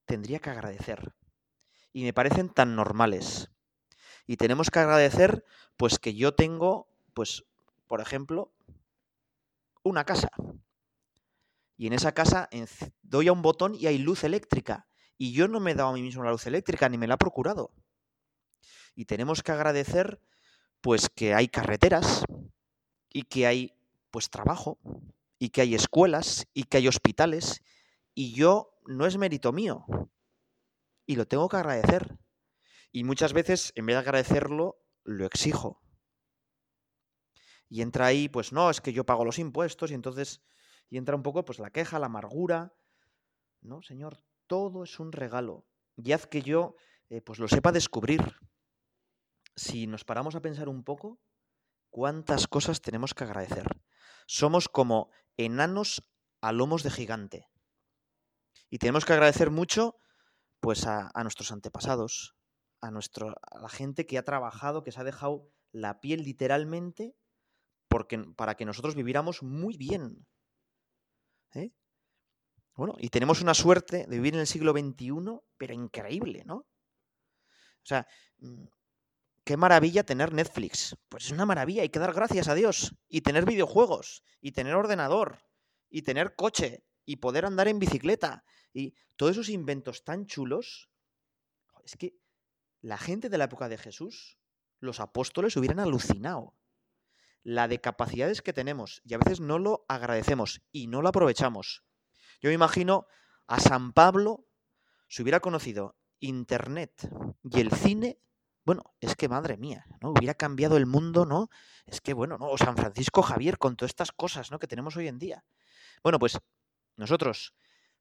tendría 0.06 0.38
que 0.38 0.50
agradecer? 0.50 1.14
y 1.92 2.04
me 2.04 2.12
parecen 2.12 2.48
tan 2.48 2.76
normales. 2.76 3.50
Y 4.26 4.36
tenemos 4.36 4.70
que 4.70 4.78
agradecer 4.78 5.44
pues 5.76 5.98
que 5.98 6.14
yo 6.14 6.34
tengo, 6.34 6.88
pues, 7.14 7.44
por 7.86 8.00
ejemplo, 8.00 8.52
una 9.82 10.04
casa. 10.04 10.30
Y 11.80 11.86
en 11.86 11.94
esa 11.94 12.12
casa 12.12 12.50
doy 13.00 13.28
a 13.28 13.32
un 13.32 13.40
botón 13.40 13.74
y 13.74 13.86
hay 13.86 13.96
luz 13.96 14.24
eléctrica. 14.24 14.86
Y 15.16 15.32
yo 15.32 15.48
no 15.48 15.60
me 15.60 15.70
he 15.70 15.74
dado 15.74 15.88
a 15.88 15.92
mí 15.94 16.02
mismo 16.02 16.22
la 16.22 16.30
luz 16.30 16.46
eléctrica, 16.46 16.90
ni 16.90 16.98
me 16.98 17.06
la 17.06 17.14
he 17.14 17.16
procurado. 17.16 17.72
Y 18.94 19.06
tenemos 19.06 19.42
que 19.42 19.52
agradecer 19.52 20.20
pues 20.82 21.08
que 21.08 21.32
hay 21.32 21.48
carreteras 21.48 22.24
y 23.08 23.22
que 23.22 23.46
hay 23.46 23.72
pues 24.10 24.28
trabajo 24.28 24.78
y 25.38 25.48
que 25.48 25.62
hay 25.62 25.74
escuelas 25.74 26.46
y 26.52 26.64
que 26.64 26.76
hay 26.76 26.86
hospitales 26.86 27.62
y 28.14 28.34
yo 28.34 28.74
no 28.84 29.06
es 29.06 29.16
mérito 29.16 29.50
mío, 29.50 29.86
y 31.06 31.16
lo 31.16 31.26
tengo 31.26 31.48
que 31.48 31.56
agradecer. 31.56 32.18
Y 32.92 33.04
muchas 33.04 33.32
veces, 33.32 33.72
en 33.74 33.86
vez 33.86 33.94
de 33.94 34.00
agradecerlo, 34.00 34.84
lo 35.04 35.24
exijo. 35.24 35.80
Y 37.70 37.80
entra 37.80 38.04
ahí, 38.04 38.28
pues 38.28 38.52
no, 38.52 38.68
es 38.68 38.82
que 38.82 38.92
yo 38.92 39.06
pago 39.06 39.24
los 39.24 39.38
impuestos 39.38 39.90
y 39.90 39.94
entonces, 39.94 40.42
y 40.90 40.98
entra 40.98 41.16
un 41.16 41.22
poco 41.22 41.44
pues 41.44 41.58
la 41.58 41.70
queja, 41.70 41.98
la 41.98 42.06
amargura. 42.06 42.74
No, 43.62 43.80
Señor, 43.80 44.22
todo 44.46 44.82
es 44.82 44.98
un 44.98 45.12
regalo. 45.12 45.64
Y 45.96 46.12
haz 46.12 46.26
que 46.26 46.42
yo 46.42 46.74
eh, 47.08 47.22
pues 47.22 47.38
lo 47.38 47.48
sepa 47.48 47.72
descubrir. 47.72 48.36
Si 49.54 49.86
nos 49.86 50.04
paramos 50.04 50.34
a 50.34 50.42
pensar 50.42 50.68
un 50.68 50.84
poco, 50.84 51.20
cuántas 51.90 52.48
cosas 52.48 52.82
tenemos 52.82 53.14
que 53.14 53.24
agradecer. 53.24 53.66
Somos 54.26 54.68
como 54.68 55.10
enanos 55.36 56.02
a 56.40 56.52
lomos 56.52 56.82
de 56.82 56.90
gigante. 56.90 57.48
Y 58.68 58.78
tenemos 58.78 59.04
que 59.04 59.12
agradecer 59.12 59.50
mucho 59.50 59.96
pues 60.60 60.86
a, 60.86 61.10
nuestros 61.22 61.52
antepasados, 61.52 62.36
a, 62.80 62.90
nuestro, 62.90 63.34
a 63.42 63.60
la 63.60 63.68
gente 63.68 64.06
que 64.06 64.18
ha 64.18 64.24
trabajado, 64.24 64.82
que 64.82 64.92
se 64.92 65.00
ha 65.00 65.04
dejado 65.04 65.50
la 65.72 66.00
piel 66.00 66.22
literalmente 66.22 67.16
porque, 67.88 68.18
para 68.36 68.56
que 68.56 68.64
nosotros 68.64 68.94
viviéramos 68.94 69.42
muy 69.42 69.76
bien. 69.76 70.26
¿Eh? 71.54 71.72
Bueno, 72.74 72.94
y 72.98 73.08
tenemos 73.08 73.42
una 73.42 73.54
suerte 73.54 74.06
de 74.06 74.16
vivir 74.16 74.34
en 74.34 74.40
el 74.40 74.46
siglo 74.46 74.72
XXI, 74.72 75.40
pero 75.56 75.74
increíble, 75.74 76.44
¿no? 76.46 76.56
O 76.56 77.86
sea, 77.86 78.06
mm, 78.38 78.64
qué 79.44 79.56
maravilla 79.56 80.04
tener 80.04 80.32
Netflix. 80.32 80.96
Pues 81.08 81.26
es 81.26 81.32
una 81.32 81.46
maravilla, 81.46 81.82
hay 81.82 81.88
que 81.88 81.98
dar 81.98 82.12
gracias 82.12 82.48
a 82.48 82.54
Dios. 82.54 82.94
Y 83.08 83.22
tener 83.22 83.44
videojuegos, 83.44 84.22
y 84.40 84.52
tener 84.52 84.74
ordenador, 84.74 85.42
y 85.88 86.02
tener 86.02 86.34
coche, 86.34 86.84
y 87.04 87.16
poder 87.16 87.44
andar 87.44 87.68
en 87.68 87.78
bicicleta. 87.78 88.44
Y 88.72 88.94
todos 89.16 89.32
esos 89.32 89.48
inventos 89.48 90.04
tan 90.04 90.26
chulos. 90.26 90.88
Es 91.84 91.96
que 91.96 92.14
la 92.80 92.98
gente 92.98 93.28
de 93.28 93.38
la 93.38 93.44
época 93.44 93.68
de 93.68 93.78
Jesús, 93.78 94.38
los 94.78 95.00
apóstoles, 95.00 95.56
hubieran 95.56 95.80
alucinado. 95.80 96.54
La 97.42 97.68
de 97.68 97.80
capacidades 97.80 98.42
que 98.42 98.52
tenemos. 98.52 99.00
Y 99.04 99.14
a 99.14 99.18
veces 99.18 99.40
no 99.40 99.58
lo 99.58 99.84
agradecemos 99.88 100.62
y 100.72 100.86
no 100.86 101.02
lo 101.02 101.08
aprovechamos. 101.08 101.84
Yo 102.40 102.48
me 102.48 102.54
imagino 102.54 103.06
a 103.46 103.60
San 103.60 103.92
Pablo, 103.92 104.46
si 105.08 105.22
hubiera 105.22 105.40
conocido 105.40 105.96
Internet 106.20 107.10
y 107.42 107.60
el 107.60 107.72
cine, 107.72 108.20
bueno, 108.64 108.94
es 109.00 109.16
que 109.16 109.28
madre 109.28 109.56
mía, 109.56 109.86
¿no? 110.00 110.10
Hubiera 110.10 110.34
cambiado 110.34 110.76
el 110.76 110.86
mundo, 110.86 111.24
¿no? 111.24 111.48
Es 111.86 112.00
que 112.00 112.12
bueno, 112.12 112.38
¿no? 112.38 112.48
O 112.48 112.58
San 112.58 112.76
Francisco 112.76 113.22
Javier 113.22 113.58
con 113.58 113.76
todas 113.76 113.90
estas 113.90 114.12
cosas, 114.12 114.50
¿no? 114.50 114.58
Que 114.58 114.66
tenemos 114.66 114.96
hoy 114.96 115.08
en 115.08 115.18
día. 115.18 115.44
Bueno, 116.02 116.18
pues 116.18 116.38
nosotros 116.96 117.54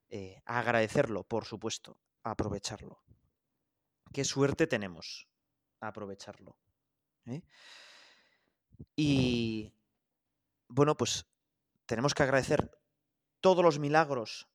eh, 0.09 0.41
agradecerlo, 0.45 1.23
por 1.23 1.45
supuesto, 1.45 1.97
aprovecharlo. 2.23 3.01
Qué 4.11 4.25
suerte 4.25 4.67
tenemos 4.67 5.27
aprovecharlo. 5.79 6.57
¿eh? 7.25 7.41
Y 8.95 9.73
bueno, 10.67 10.95
pues 10.95 11.25
tenemos 11.85 12.13
que 12.13 12.23
agradecer 12.23 12.71
todos 13.41 13.63
los 13.63 13.79
milagros 13.79 14.47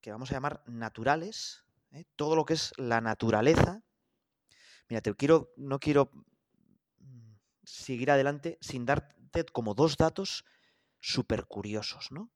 que 0.00 0.10
vamos 0.10 0.30
a 0.30 0.34
llamar 0.34 0.62
naturales, 0.66 1.64
¿eh? 1.92 2.04
todo 2.16 2.36
lo 2.36 2.44
que 2.44 2.54
es 2.54 2.72
la 2.76 3.00
naturaleza. 3.00 3.82
Mira, 4.88 5.00
te 5.00 5.14
quiero, 5.14 5.52
no 5.56 5.78
quiero 5.78 6.10
mm, 6.98 7.34
seguir 7.62 8.10
adelante 8.10 8.58
sin 8.60 8.86
darte 8.86 9.44
como 9.52 9.74
dos 9.74 9.96
datos 9.96 10.44
súper 10.98 11.46
curiosos, 11.46 12.10
¿no? 12.10 12.30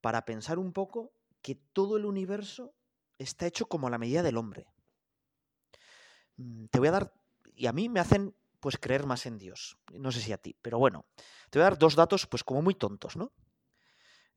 Para 0.00 0.24
pensar 0.24 0.58
un 0.58 0.72
poco 0.72 1.12
que 1.42 1.54
todo 1.54 1.96
el 1.96 2.06
universo 2.06 2.74
está 3.18 3.46
hecho 3.46 3.66
como 3.66 3.86
a 3.86 3.90
la 3.90 3.98
medida 3.98 4.22
del 4.22 4.36
hombre. 4.36 4.66
Mm, 6.36 6.66
te 6.66 6.78
voy 6.78 6.88
a 6.88 6.92
dar, 6.92 7.12
y 7.54 7.66
a 7.66 7.72
mí 7.72 7.88
me 7.88 8.00
hacen 8.00 8.34
pues 8.60 8.76
creer 8.78 9.06
más 9.06 9.26
en 9.26 9.38
Dios. 9.38 9.78
No 9.92 10.12
sé 10.12 10.20
si 10.20 10.32
a 10.32 10.38
ti, 10.38 10.56
pero 10.60 10.78
bueno, 10.78 11.06
te 11.50 11.58
voy 11.58 11.62
a 11.62 11.70
dar 11.70 11.78
dos 11.78 11.96
datos 11.96 12.26
pues 12.26 12.44
como 12.44 12.62
muy 12.62 12.74
tontos, 12.74 13.16
¿no? 13.16 13.32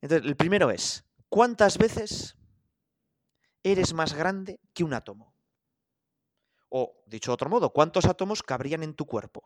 Entonces, 0.02 0.28
el 0.28 0.36
primero 0.36 0.72
es, 0.72 1.06
¿cuántas 1.30 1.78
veces 1.78 2.36
eres 3.62 3.94
más 3.94 4.14
grande 4.14 4.60
que 4.74 4.84
un 4.84 4.94
átomo? 4.94 5.36
O, 6.70 7.04
dicho 7.06 7.32
de 7.32 7.36
otro 7.36 7.50
modo, 7.50 7.72
¿cuántos 7.72 8.06
átomos 8.06 8.42
cabrían 8.42 8.84
en 8.84 8.96
tu 8.96 9.06
cuerpo? 9.06 9.46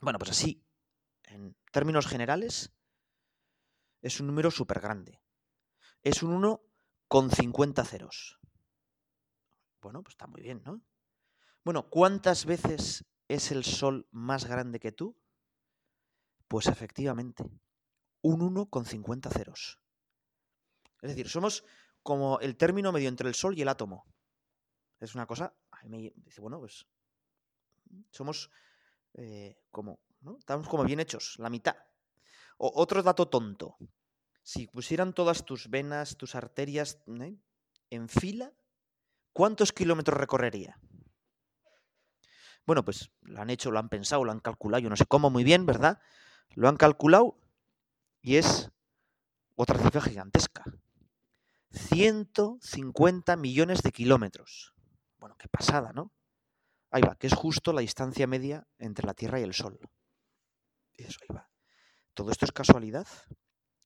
Bueno, 0.00 0.18
pues 0.18 0.30
así, 0.30 0.64
en 1.24 1.56
términos 1.72 2.06
generales, 2.06 2.72
es 4.00 4.20
un 4.20 4.26
número 4.26 4.50
súper 4.50 4.80
grande. 4.80 5.20
Es 6.02 6.22
un 6.22 6.32
1 6.32 6.60
con 7.08 7.30
50 7.30 7.84
ceros. 7.84 8.38
Bueno, 9.80 10.02
pues 10.02 10.14
está 10.14 10.26
muy 10.26 10.42
bien, 10.42 10.62
¿no? 10.64 10.80
Bueno, 11.64 11.88
¿cuántas 11.88 12.44
veces 12.44 13.04
es 13.28 13.50
el 13.50 13.64
Sol 13.64 14.08
más 14.10 14.46
grande 14.46 14.80
que 14.80 14.92
tú? 14.92 15.16
Pues 16.48 16.66
efectivamente, 16.66 17.44
un 18.22 18.42
1 18.42 18.66
con 18.68 18.84
50 18.84 19.30
ceros. 19.30 19.78
Es 21.00 21.10
decir, 21.10 21.28
somos 21.28 21.64
como 22.02 22.40
el 22.40 22.56
término 22.56 22.92
medio 22.92 23.08
entre 23.08 23.28
el 23.28 23.34
Sol 23.34 23.58
y 23.58 23.62
el 23.62 23.68
átomo. 23.68 24.06
Es 25.00 25.14
una 25.14 25.26
cosa, 25.26 25.54
me 25.84 26.12
dice, 26.14 26.40
bueno, 26.40 26.60
pues 26.60 26.86
somos 28.10 28.50
eh, 29.14 29.56
como. 29.70 30.00
Estamos 30.38 30.68
como 30.68 30.84
bien 30.84 31.00
hechos, 31.00 31.36
la 31.38 31.50
mitad. 31.50 31.76
O, 32.58 32.70
otro 32.76 33.02
dato 33.02 33.28
tonto. 33.28 33.76
Si 34.42 34.68
pusieran 34.68 35.12
todas 35.12 35.44
tus 35.44 35.68
venas, 35.68 36.16
tus 36.16 36.34
arterias 36.34 37.02
¿eh? 37.20 37.36
en 37.90 38.08
fila, 38.08 38.52
¿cuántos 39.32 39.72
kilómetros 39.72 40.18
recorrería? 40.18 40.78
Bueno, 42.66 42.84
pues 42.84 43.10
lo 43.22 43.40
han 43.40 43.50
hecho, 43.50 43.70
lo 43.70 43.78
han 43.78 43.88
pensado, 43.88 44.24
lo 44.24 44.32
han 44.32 44.40
calculado, 44.40 44.82
yo 44.82 44.90
no 44.90 44.96
sé 44.96 45.06
cómo 45.06 45.30
muy 45.30 45.44
bien, 45.44 45.66
¿verdad? 45.66 46.00
Lo 46.50 46.68
han 46.68 46.76
calculado 46.76 47.38
y 48.20 48.36
es 48.36 48.70
otra 49.56 49.78
cifra 49.78 50.00
gigantesca. 50.00 50.64
150 51.70 53.36
millones 53.36 53.82
de 53.82 53.92
kilómetros. 53.92 54.74
Bueno, 55.18 55.36
qué 55.38 55.48
pasada, 55.48 55.92
¿no? 55.92 56.12
Ahí 56.90 57.02
va, 57.02 57.16
que 57.16 57.26
es 57.26 57.34
justo 57.34 57.72
la 57.72 57.80
distancia 57.80 58.26
media 58.26 58.66
entre 58.78 59.06
la 59.06 59.14
Tierra 59.14 59.40
y 59.40 59.44
el 59.44 59.54
Sol. 59.54 59.78
eso, 60.94 61.18
ahí 61.22 61.34
va. 61.34 61.48
¿Todo 62.14 62.30
esto 62.30 62.44
es 62.44 62.52
casualidad? 62.52 63.06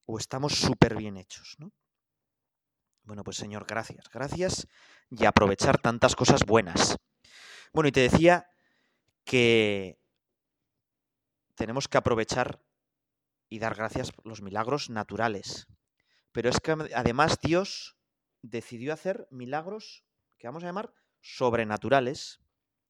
¿O 0.04 0.18
estamos 0.18 0.54
súper 0.54 0.96
bien 0.96 1.16
hechos, 1.16 1.54
¿no? 1.58 1.72
Bueno, 3.04 3.22
pues 3.22 3.36
Señor, 3.36 3.66
gracias, 3.68 4.10
gracias 4.10 4.66
y 5.10 5.24
aprovechar 5.24 5.78
tantas 5.78 6.16
cosas 6.16 6.44
buenas. 6.44 6.96
Bueno, 7.72 7.88
y 7.88 7.92
te 7.92 8.00
decía 8.00 8.48
que 9.26 10.00
tenemos 11.56 11.88
que 11.88 11.98
aprovechar 11.98 12.62
y 13.48 13.58
dar 13.58 13.74
gracias 13.74 14.12
por 14.12 14.26
los 14.26 14.40
milagros 14.40 14.88
naturales. 14.88 15.66
Pero 16.32 16.48
es 16.48 16.60
que 16.60 16.72
además 16.94 17.38
Dios 17.42 17.96
decidió 18.42 18.92
hacer 18.92 19.26
milagros 19.30 20.04
que 20.38 20.46
vamos 20.46 20.62
a 20.62 20.66
llamar 20.66 20.94
sobrenaturales. 21.20 22.40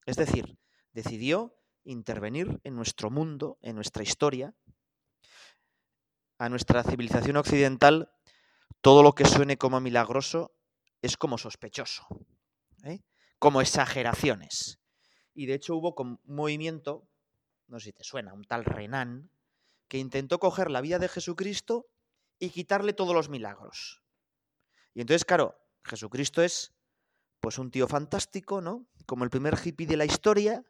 Es 0.05 0.17
decir, 0.17 0.59
decidió 0.93 1.59
intervenir 1.85 2.61
en 2.65 2.77
nuestro 2.77 3.11
mundo, 3.11 3.59
en 3.63 3.75
nuestra 3.75 4.03
historia. 4.03 4.55
A 6.39 6.51
nuestra 6.51 6.83
civilización 6.83 7.39
occidental, 7.39 8.13
todo 8.83 9.03
lo 9.03 9.15
que 9.15 9.25
suene 9.25 9.57
como 9.57 9.81
milagroso 9.81 10.55
es 11.01 11.17
como 11.17 11.39
sospechoso, 11.39 12.07
¿eh? 12.85 13.01
como 13.39 13.63
exageraciones. 13.63 14.79
Y 15.37 15.45
de 15.45 15.55
hecho 15.55 15.77
hubo 15.77 15.95
un 15.99 16.19
movimiento, 16.25 17.07
no 17.69 17.79
sé 17.79 17.87
si 17.87 17.93
te 17.93 18.05
suena, 18.05 18.33
un 18.33 18.45
tal 18.45 18.65
Renan, 18.65 19.31
que 19.87 19.99
intentó 19.99 20.41
coger 20.41 20.71
la 20.71 20.81
vida 20.81 20.99
de 20.99 21.09
Jesucristo 21.09 21.87
y 22.39 22.49
quitarle 22.49 22.95
todos 22.95 23.15
los 23.15 23.29
milagros. 23.29 24.03
Y 24.95 25.03
entonces, 25.03 25.27
claro, 25.27 25.55
Jesucristo 25.85 26.43
es 26.43 26.75
pues 27.39 27.59
un 27.59 27.71
tío 27.71 27.87
fantástico, 27.87 28.63
¿no? 28.63 28.89
Como 29.05 29.25
el 29.25 29.31
primer 29.31 29.59
hippie 29.63 29.87
de 29.87 29.99
la 29.99 30.07
historia, 30.07 30.65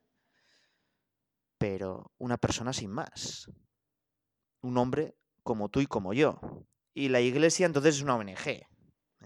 pero 1.59 2.13
una 2.19 2.37
persona 2.37 2.73
sin 2.73 2.91
más. 2.91 3.49
Un 4.63 4.79
hombre 4.79 5.17
como 5.45 5.69
tú 5.69 5.81
y 5.81 5.87
como 5.87 6.13
yo. 6.13 6.41
Y 6.93 7.09
la 7.09 7.21
iglesia 7.21 7.67
entonces 7.67 7.97
es 7.97 8.03
una 8.03 8.17
ONG. 8.17 8.67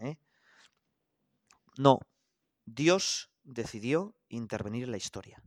¿eh? 0.03 0.19
No, 1.79 1.99
Dios 2.67 3.30
decidió 3.43 4.17
intervenir 4.29 4.85
en 4.85 4.91
la 4.91 4.97
historia. 4.97 5.43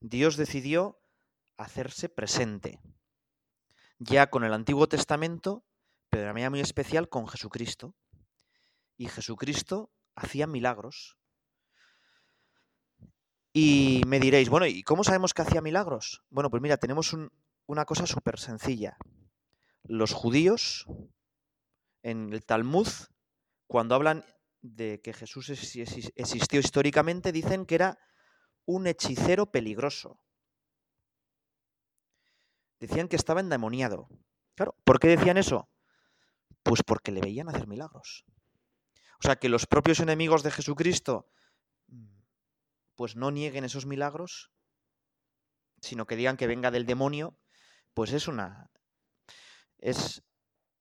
Dios 0.00 0.36
decidió 0.36 1.00
hacerse 1.56 2.08
presente, 2.08 2.80
ya 3.98 4.28
con 4.28 4.44
el 4.44 4.52
Antiguo 4.52 4.88
Testamento, 4.88 5.64
pero 6.10 6.22
de 6.24 6.28
manera 6.32 6.50
muy 6.50 6.60
especial 6.60 7.08
con 7.08 7.26
Jesucristo. 7.26 7.94
Y 8.96 9.08
Jesucristo 9.08 9.90
hacía 10.14 10.46
milagros. 10.46 11.16
Y 13.52 14.02
me 14.06 14.20
diréis, 14.20 14.48
bueno, 14.48 14.66
¿y 14.66 14.82
cómo 14.82 15.04
sabemos 15.04 15.32
que 15.32 15.42
hacía 15.42 15.60
milagros? 15.60 16.24
Bueno, 16.28 16.50
pues 16.50 16.62
mira, 16.62 16.76
tenemos 16.76 17.16
una 17.66 17.84
cosa 17.84 18.06
súper 18.06 18.38
sencilla. 18.38 18.96
Los 19.84 20.12
judíos, 20.12 20.86
en 22.02 22.32
el 22.32 22.44
Talmud, 22.44 22.88
cuando 23.66 23.94
hablan 23.94 24.24
de 24.64 25.02
que 25.02 25.12
Jesús 25.12 25.50
existió 25.50 26.58
históricamente, 26.58 27.32
dicen 27.32 27.66
que 27.66 27.74
era 27.74 27.98
un 28.64 28.86
hechicero 28.86 29.52
peligroso. 29.52 30.18
Decían 32.80 33.08
que 33.08 33.16
estaba 33.16 33.40
endemoniado. 33.40 34.08
Claro, 34.54 34.74
¿por 34.84 34.98
qué 35.00 35.08
decían 35.08 35.36
eso? 35.36 35.68
Pues 36.62 36.82
porque 36.82 37.12
le 37.12 37.20
veían 37.20 37.50
hacer 37.50 37.66
milagros. 37.66 38.24
O 39.18 39.26
sea, 39.26 39.36
que 39.36 39.50
los 39.50 39.66
propios 39.66 40.00
enemigos 40.00 40.42
de 40.42 40.50
Jesucristo 40.50 41.28
pues 42.94 43.16
no 43.16 43.30
nieguen 43.30 43.64
esos 43.64 43.84
milagros, 43.84 44.50
sino 45.82 46.06
que 46.06 46.16
digan 46.16 46.38
que 46.38 46.46
venga 46.46 46.70
del 46.70 46.86
demonio, 46.86 47.38
pues 47.92 48.12
es 48.12 48.28
una 48.28 48.70
es 49.76 50.22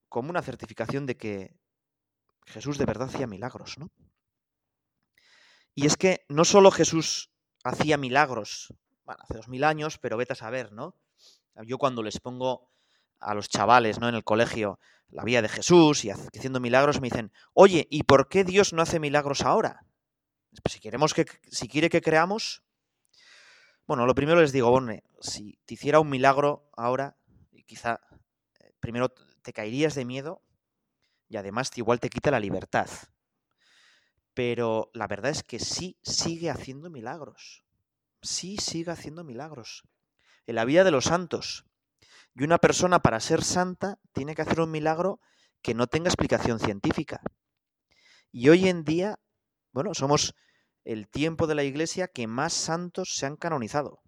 como 0.07 0.29
una 0.29 0.41
certificación 0.41 1.05
de 1.05 1.17
que 1.17 1.59
Jesús 2.45 2.77
de 2.77 2.85
verdad 2.85 3.07
hacía 3.07 3.27
milagros, 3.27 3.77
¿no? 3.77 3.91
Y 5.75 5.85
es 5.85 5.97
que 5.97 6.25
no 6.29 6.45
solo 6.45 6.71
Jesús 6.71 7.31
hacía 7.63 7.97
milagros, 7.97 8.73
bueno, 9.05 9.21
hace 9.23 9.35
dos 9.35 9.47
mil 9.47 9.63
años, 9.63 9.97
pero 9.97 10.17
vete 10.17 10.33
a 10.33 10.35
saber, 10.35 10.71
¿no? 10.71 10.95
Yo 11.65 11.77
cuando 11.77 12.03
les 12.03 12.19
pongo 12.19 12.69
a 13.19 13.33
los 13.33 13.49
chavales, 13.49 13.99
¿no? 13.99 14.07
En 14.09 14.15
el 14.15 14.23
colegio, 14.23 14.79
la 15.09 15.23
vida 15.23 15.41
de 15.41 15.49
Jesús 15.49 16.05
y 16.05 16.09
haciendo 16.09 16.59
milagros, 16.59 16.99
me 17.01 17.09
dicen, 17.09 17.31
oye, 17.53 17.87
¿y 17.89 18.03
por 18.03 18.27
qué 18.27 18.43
Dios 18.43 18.73
no 18.73 18.81
hace 18.81 18.99
milagros 18.99 19.41
ahora? 19.41 19.85
Pues 20.61 20.73
si 20.73 20.79
queremos 20.79 21.13
que, 21.13 21.25
si 21.49 21.67
quiere 21.67 21.89
que 21.89 22.01
creamos, 22.01 22.63
Bueno, 23.85 24.05
lo 24.05 24.15
primero 24.15 24.39
les 24.39 24.53
digo, 24.53 24.69
bueno, 24.71 24.93
si 25.19 25.59
te 25.65 25.73
hiciera 25.73 25.99
un 25.99 26.09
milagro 26.09 26.69
ahora, 26.77 27.17
quizá 27.65 27.99
eh, 28.59 28.71
primero 28.79 29.09
te 29.09 29.51
caerías 29.51 29.93
de 29.95 30.05
miedo 30.05 30.41
y 31.33 31.37
además 31.37 31.71
igual 31.77 31.99
te 31.99 32.11
quita 32.11 32.29
la 32.29 32.39
libertad. 32.39 32.87
Pero 34.35 34.91
la 34.93 35.07
verdad 35.07 35.31
es 35.31 35.41
que 35.41 35.57
sí 35.57 35.97
sigue 36.03 36.51
haciendo 36.51 36.91
milagros. 36.91 37.65
Sí 38.21 38.57
sigue 38.57 38.91
haciendo 38.91 39.23
milagros. 39.23 39.81
En 40.45 40.53
la 40.53 40.63
vida 40.63 40.83
de 40.83 40.91
los 40.91 41.05
santos. 41.05 41.65
Y 42.35 42.43
una 42.43 42.59
persona 42.59 42.99
para 42.99 43.19
ser 43.19 43.43
santa 43.43 43.97
tiene 44.11 44.35
que 44.35 44.43
hacer 44.43 44.61
un 44.61 44.69
milagro 44.69 45.21
que 45.63 45.73
no 45.73 45.87
tenga 45.87 46.09
explicación 46.09 46.59
científica. 46.59 47.19
Y 48.31 48.49
hoy 48.49 48.69
en 48.69 48.83
día, 48.83 49.19
bueno, 49.71 49.95
somos 49.95 50.35
el 50.83 51.07
tiempo 51.07 51.47
de 51.47 51.55
la 51.55 51.63
iglesia 51.63 52.09
que 52.09 52.27
más 52.27 52.53
santos 52.53 53.15
se 53.15 53.25
han 53.25 53.37
canonizado. 53.37 54.03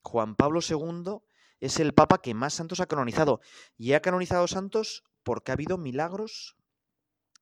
Juan 0.00 0.36
Pablo 0.36 0.60
II 0.66 1.18
es 1.60 1.78
el 1.80 1.92
papa 1.92 2.22
que 2.22 2.32
más 2.32 2.54
santos 2.54 2.80
ha 2.80 2.86
canonizado. 2.86 3.42
Y 3.76 3.92
ha 3.92 4.00
canonizado 4.00 4.48
santos 4.48 5.04
porque 5.22 5.52
ha 5.52 5.54
habido 5.54 5.78
milagros 5.78 6.56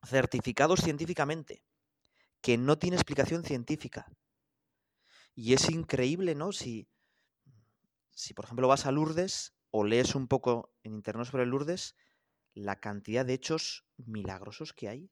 certificados 0.05 0.81
científicamente, 0.81 1.62
que 2.41 2.57
no 2.59 2.79
tiene 2.79 2.97
explicación 2.97 3.43
científica. 3.43 4.07
Y 5.35 5.53
es 5.53 5.69
increíble, 5.71 6.35
¿no? 6.35 6.53
Si, 6.53 6.89
si 8.11 8.35
por 8.35 8.45
ejemplo 8.45 8.69
vas 8.69 8.87
a 8.87 8.93
Lourdes 8.93 9.55
o 9.71 9.85
lees 9.85 10.15
un 10.15 10.29
poco 10.29 10.73
en 10.83 10.95
internet 10.95 11.27
sobre 11.27 11.47
Lourdes, 11.47 11.95
la 12.55 12.77
cantidad 12.81 13.27
de 13.27 13.35
hechos 13.35 13.85
milagrosos 13.97 14.73
que 14.73 14.89
hay. 14.89 15.11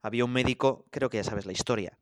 Había 0.00 0.24
un 0.24 0.32
médico, 0.32 0.86
creo 0.90 1.10
que 1.10 1.18
ya 1.18 1.24
sabes 1.24 1.46
la 1.46 1.52
historia, 1.52 1.98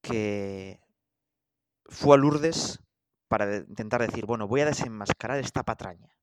que 0.00 0.80
fue 1.84 2.16
a 2.16 2.18
Lourdes 2.18 2.80
para 3.28 3.56
intentar 3.56 4.00
decir, 4.00 4.26
bueno, 4.26 4.48
voy 4.48 4.62
a 4.62 4.66
desenmascarar 4.66 5.38
esta 5.38 5.62
patraña. 5.62 6.16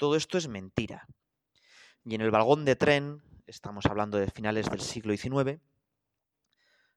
Todo 0.00 0.16
esto 0.16 0.38
es 0.38 0.48
mentira. 0.48 1.06
Y 2.06 2.14
en 2.14 2.22
el 2.22 2.30
vagón 2.30 2.64
de 2.64 2.74
tren, 2.74 3.22
estamos 3.46 3.84
hablando 3.84 4.16
de 4.16 4.30
finales 4.30 4.70
del 4.70 4.80
siglo 4.80 5.14
XIX, 5.14 5.60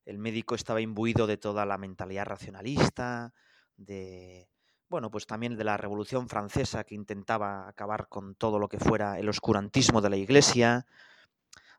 el 0.05 0.17
médico 0.19 0.55
estaba 0.55 0.79
imbuido 0.79 1.27
de 1.27 1.35
toda 1.35 1.65
la 1.65 1.77
mentalidad 1.77 2.23
racionalista, 2.23 3.33
de 3.75 4.47
bueno, 4.87 5.11
pues 5.11 5.27
también 5.27 5.57
de 5.57 5.65
la 5.65 5.75
Revolución 5.75 6.29
Francesa 6.29 6.85
que 6.85 6.95
intentaba 6.95 7.67
acabar 7.67 8.07
con 8.07 8.35
todo 8.35 8.57
lo 8.57 8.69
que 8.69 8.79
fuera 8.79 9.19
el 9.19 9.27
oscurantismo 9.27 9.99
de 9.99 10.09
la 10.09 10.15
Iglesia. 10.15 10.85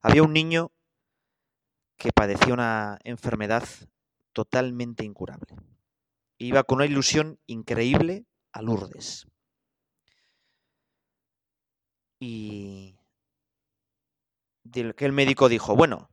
Había 0.02 0.24
un 0.24 0.34
niño 0.34 0.72
que 1.96 2.12
padecía 2.12 2.52
una 2.52 2.98
enfermedad 3.02 3.64
totalmente 4.34 5.06
incurable. 5.06 5.56
Iba 6.36 6.64
con 6.64 6.76
una 6.76 6.86
ilusión 6.86 7.40
increíble 7.46 8.26
a 8.52 8.60
Lourdes. 8.60 9.26
Y 12.18 12.96
que 14.72 15.04
el 15.04 15.12
médico 15.12 15.48
dijo, 15.48 15.76
bueno, 15.76 16.10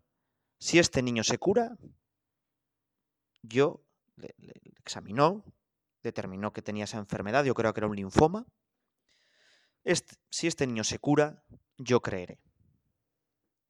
si 0.60 0.80
este 0.80 1.02
niño 1.02 1.24
se 1.24 1.38
cura, 1.38 1.78
yo 3.42 3.82
le, 4.16 4.36
examinó, 4.80 5.44
determinó 6.04 6.54
que 6.54 6.62
tenía 6.62 6.84
esa 6.84 6.98
enfermedad, 6.98 7.44
yo 7.46 7.54
creo 7.54 7.74
que 7.74 7.80
era 7.80 7.88
un 7.88 7.96
linfoma. 7.96 8.46
si 10.30 10.48
este 10.48 10.68
niño 10.68 10.84
se 10.84 11.00
cura, 11.00 11.44
yo 11.78 12.02
creeré. 12.02 12.40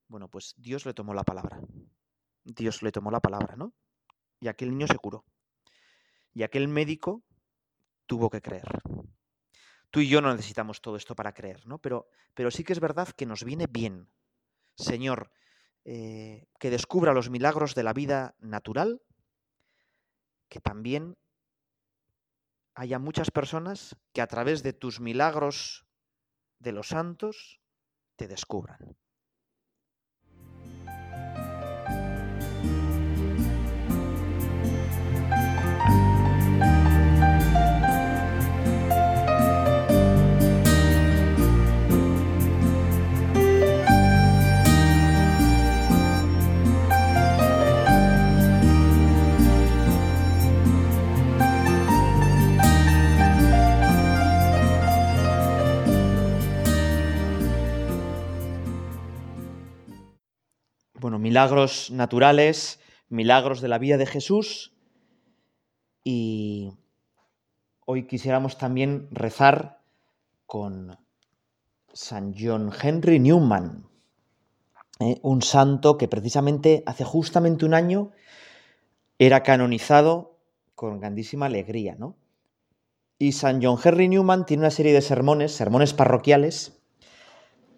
Bueno, 0.08 0.28
pues 0.28 0.56
Dios 0.58 0.86
le 0.86 0.94
tomó 0.94 1.14
la 1.14 1.24
palabra. 1.24 1.62
Dios 2.44 2.82
le 2.82 2.92
tomó 2.92 3.12
la 3.12 3.20
palabra, 3.20 3.56
¿no? 3.56 3.74
Y 4.40 4.48
aquel 4.48 4.72
niño 4.72 4.88
se 4.88 4.98
curó. 4.98 5.24
Y 6.34 6.44
aquel 6.44 6.68
médico 6.68 7.24
tuvo 8.08 8.30
que 8.30 8.42
creer. 8.42 8.82
Tú 9.92 10.00
y 10.00 10.08
yo 10.08 10.22
no 10.22 10.32
necesitamos 10.32 10.82
todo 10.82 10.96
esto 10.96 11.16
para 11.16 11.34
creer, 11.34 11.68
¿no? 11.68 11.78
Pero, 11.78 12.08
pero 12.34 12.50
sí 12.50 12.64
que 12.64 12.74
es 12.74 12.80
verdad 12.80 13.10
que 13.10 13.26
nos 13.26 13.44
viene 13.44 13.68
bien, 13.68 14.10
Señor, 14.76 15.32
eh, 15.84 16.48
que 16.60 16.70
descubra 16.70 17.14
los 17.14 17.30
milagros 17.30 17.76
de 17.76 17.84
la 17.84 17.94
vida 17.94 18.36
natural, 18.40 19.02
que 20.48 20.62
también 20.62 21.18
haya 22.74 23.00
muchas 23.00 23.32
personas 23.32 23.98
que 24.14 24.22
a 24.22 24.28
través 24.28 24.64
de 24.64 24.74
tus 24.74 25.02
milagros 25.02 25.86
de 26.60 26.72
los 26.72 26.88
santos 26.88 27.60
te 28.16 28.28
descubran. 28.28 28.96
Milagros 61.10 61.90
naturales, 61.92 62.80
milagros 63.10 63.62
de 63.62 63.68
la 63.68 63.78
vida 63.78 63.98
de 63.98 64.06
Jesús 64.06 64.74
y 66.04 66.72
hoy 67.86 68.08
quisiéramos 68.08 68.58
también 68.58 69.08
rezar 69.12 69.82
con 70.46 70.98
San 71.94 72.34
John 72.38 72.72
Henry 72.82 73.20
Newman, 73.20 73.88
¿eh? 75.00 75.20
un 75.24 75.42
santo 75.42 75.98
que 75.98 76.08
precisamente 76.08 76.84
hace 76.86 77.04
justamente 77.04 77.66
un 77.66 77.74
año 77.74 78.12
era 79.20 79.44
canonizado 79.44 80.40
con 80.74 81.00
grandísima 81.00 81.48
alegría, 81.48 81.96
¿no? 81.98 82.16
Y 83.20 83.34
San 83.34 83.62
John 83.62 83.78
Henry 83.84 84.08
Newman 84.08 84.48
tiene 84.48 84.62
una 84.62 84.72
serie 84.72 84.94
de 84.94 85.02
sermones, 85.02 85.52
sermones 85.52 85.94
parroquiales, 85.94 86.82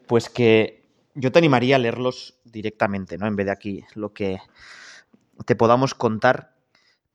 pues 0.08 0.30
que 0.30 0.83
yo 1.16 1.32
te 1.32 1.40
animaría 1.40 1.76
a 1.76 1.80
leerlos 1.80 2.40
directamente, 2.44 3.18
¿no? 3.18 3.28
En 3.28 3.36
vez 3.36 3.46
de 3.46 3.52
aquí 3.52 3.84
lo 3.96 4.14
que 4.14 4.40
te 5.46 5.56
podamos 5.56 5.94
contar. 5.94 6.56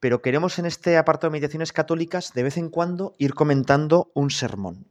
Pero 0.00 0.22
queremos 0.22 0.58
en 0.58 0.66
este 0.66 0.96
apartado 0.96 1.30
de 1.30 1.32
meditaciones 1.32 1.72
católicas 1.72 2.32
de 2.32 2.44
vez 2.44 2.56
en 2.56 2.68
cuando 2.70 3.14
ir 3.18 3.34
comentando 3.34 4.10
un 4.14 4.30
sermón. 4.30 4.86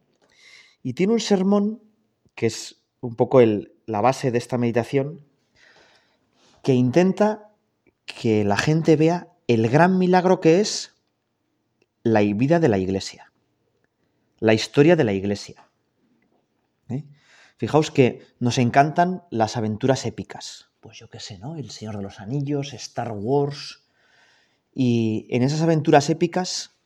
Y 0.84 0.94
tiene 0.94 1.14
un 1.14 1.20
sermón 1.20 1.82
que 2.36 2.48
es 2.48 2.84
un 3.00 3.16
poco 3.16 3.42
la 3.86 4.02
base 4.02 4.32
de 4.32 4.38
esta 4.38 4.58
meditación, 4.58 5.26
que 6.64 6.74
intenta 6.74 7.52
que 8.06 8.44
la 8.44 8.58
gente 8.58 8.96
vea 8.96 9.30
el 9.48 9.70
gran 9.70 9.98
milagro 9.98 10.42
que 10.42 10.60
es 10.60 10.94
la 12.04 12.22
vida 12.22 12.60
de 12.60 12.68
la 12.70 12.78
iglesia, 12.78 13.32
la 14.40 14.54
historia 14.54 14.96
de 14.96 15.04
la 15.04 15.14
iglesia. 15.14 15.67
Fijaos 17.58 17.90
que 17.90 18.26
nos 18.40 18.60
encantan 18.60 19.24
las 19.32 19.58
aventuras 19.58 20.06
épicas. 20.06 20.70
Pues 20.80 21.00
yo 21.00 21.10
qué 21.10 21.20
sé, 21.20 21.40
¿no? 21.40 21.56
El 21.56 21.72
Señor 21.72 21.98
de 21.98 22.04
los 22.04 22.20
Anillos, 22.20 22.74
Star 22.74 23.12
Wars. 23.12 23.84
Y 24.74 25.26
en 25.32 25.42
esas 25.42 25.62
aventuras 25.62 26.10
épicas 26.12 26.78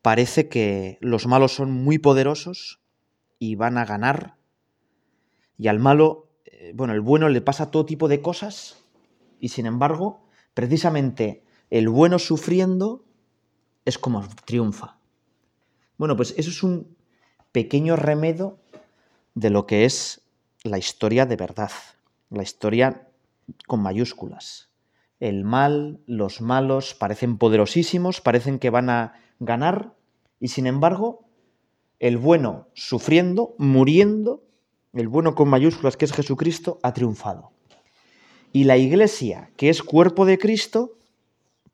parece 0.00 0.48
que 0.48 0.98
los 1.00 1.26
malos 1.26 1.52
son 1.52 1.70
muy 1.70 1.98
poderosos 1.98 2.80
y 3.38 3.54
van 3.54 3.76
a 3.76 3.84
ganar. 3.84 4.36
Y 5.58 5.68
al 5.68 5.78
malo, 5.78 6.30
eh, 6.46 6.72
bueno, 6.74 6.94
el 6.94 7.02
bueno 7.02 7.28
le 7.28 7.42
pasa 7.42 7.70
todo 7.70 7.84
tipo 7.84 8.08
de 8.08 8.22
cosas 8.22 8.78
y 9.40 9.50
sin 9.50 9.66
embargo, 9.66 10.24
precisamente 10.54 11.44
el 11.68 11.90
bueno 11.90 12.18
sufriendo 12.18 13.04
es 13.84 13.98
como 13.98 14.26
triunfa. 14.46 14.96
Bueno, 15.98 16.16
pues 16.16 16.34
eso 16.38 16.48
es 16.48 16.62
un 16.62 16.96
pequeño 17.52 17.96
remedo 17.96 18.63
de 19.34 19.50
lo 19.50 19.66
que 19.66 19.84
es 19.84 20.22
la 20.62 20.78
historia 20.78 21.26
de 21.26 21.36
verdad, 21.36 21.70
la 22.30 22.42
historia 22.42 23.08
con 23.66 23.82
mayúsculas. 23.82 24.70
El 25.20 25.44
mal, 25.44 26.00
los 26.06 26.40
malos 26.40 26.94
parecen 26.94 27.38
poderosísimos, 27.38 28.20
parecen 28.20 28.58
que 28.58 28.70
van 28.70 28.90
a 28.90 29.14
ganar 29.38 29.94
y 30.40 30.48
sin 30.48 30.66
embargo 30.66 31.24
el 31.98 32.18
bueno 32.18 32.68
sufriendo, 32.74 33.54
muriendo, 33.58 34.42
el 34.92 35.08
bueno 35.08 35.34
con 35.34 35.48
mayúsculas 35.48 35.96
que 35.96 36.04
es 36.04 36.12
Jesucristo, 36.12 36.78
ha 36.82 36.92
triunfado. 36.92 37.52
Y 38.52 38.64
la 38.64 38.76
iglesia, 38.76 39.50
que 39.56 39.68
es 39.68 39.82
cuerpo 39.82 40.26
de 40.26 40.38
Cristo, 40.38 40.98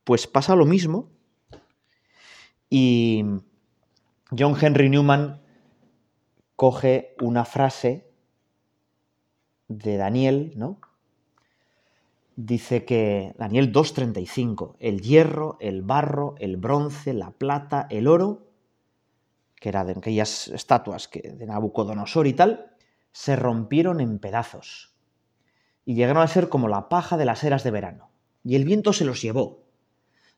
pues 0.04 0.26
pasa 0.26 0.56
lo 0.56 0.66
mismo. 0.66 1.10
Y 2.70 3.24
John 4.36 4.56
Henry 4.60 4.88
Newman 4.88 5.39
coge 6.60 7.16
una 7.22 7.46
frase 7.46 8.12
de 9.68 9.96
Daniel, 9.96 10.52
¿no? 10.56 10.78
dice 12.36 12.84
que 12.84 13.34
Daniel 13.38 13.72
2.35, 13.72 14.76
el 14.78 15.00
hierro, 15.00 15.56
el 15.58 15.80
barro, 15.80 16.34
el 16.38 16.58
bronce, 16.58 17.14
la 17.14 17.30
plata, 17.30 17.86
el 17.88 18.06
oro, 18.06 18.52
que 19.58 19.70
eran 19.70 19.86
de 19.86 19.94
aquellas 19.96 20.48
estatuas 20.48 21.08
que, 21.08 21.32
de 21.32 21.46
Nabucodonosor 21.46 22.26
y 22.26 22.34
tal, 22.34 22.76
se 23.10 23.36
rompieron 23.36 23.98
en 23.98 24.18
pedazos 24.18 24.94
y 25.86 25.94
llegaron 25.94 26.22
a 26.22 26.28
ser 26.28 26.50
como 26.50 26.68
la 26.68 26.90
paja 26.90 27.16
de 27.16 27.24
las 27.24 27.42
eras 27.42 27.64
de 27.64 27.70
verano, 27.70 28.10
y 28.44 28.56
el 28.56 28.66
viento 28.66 28.92
se 28.92 29.06
los 29.06 29.22
llevó, 29.22 29.64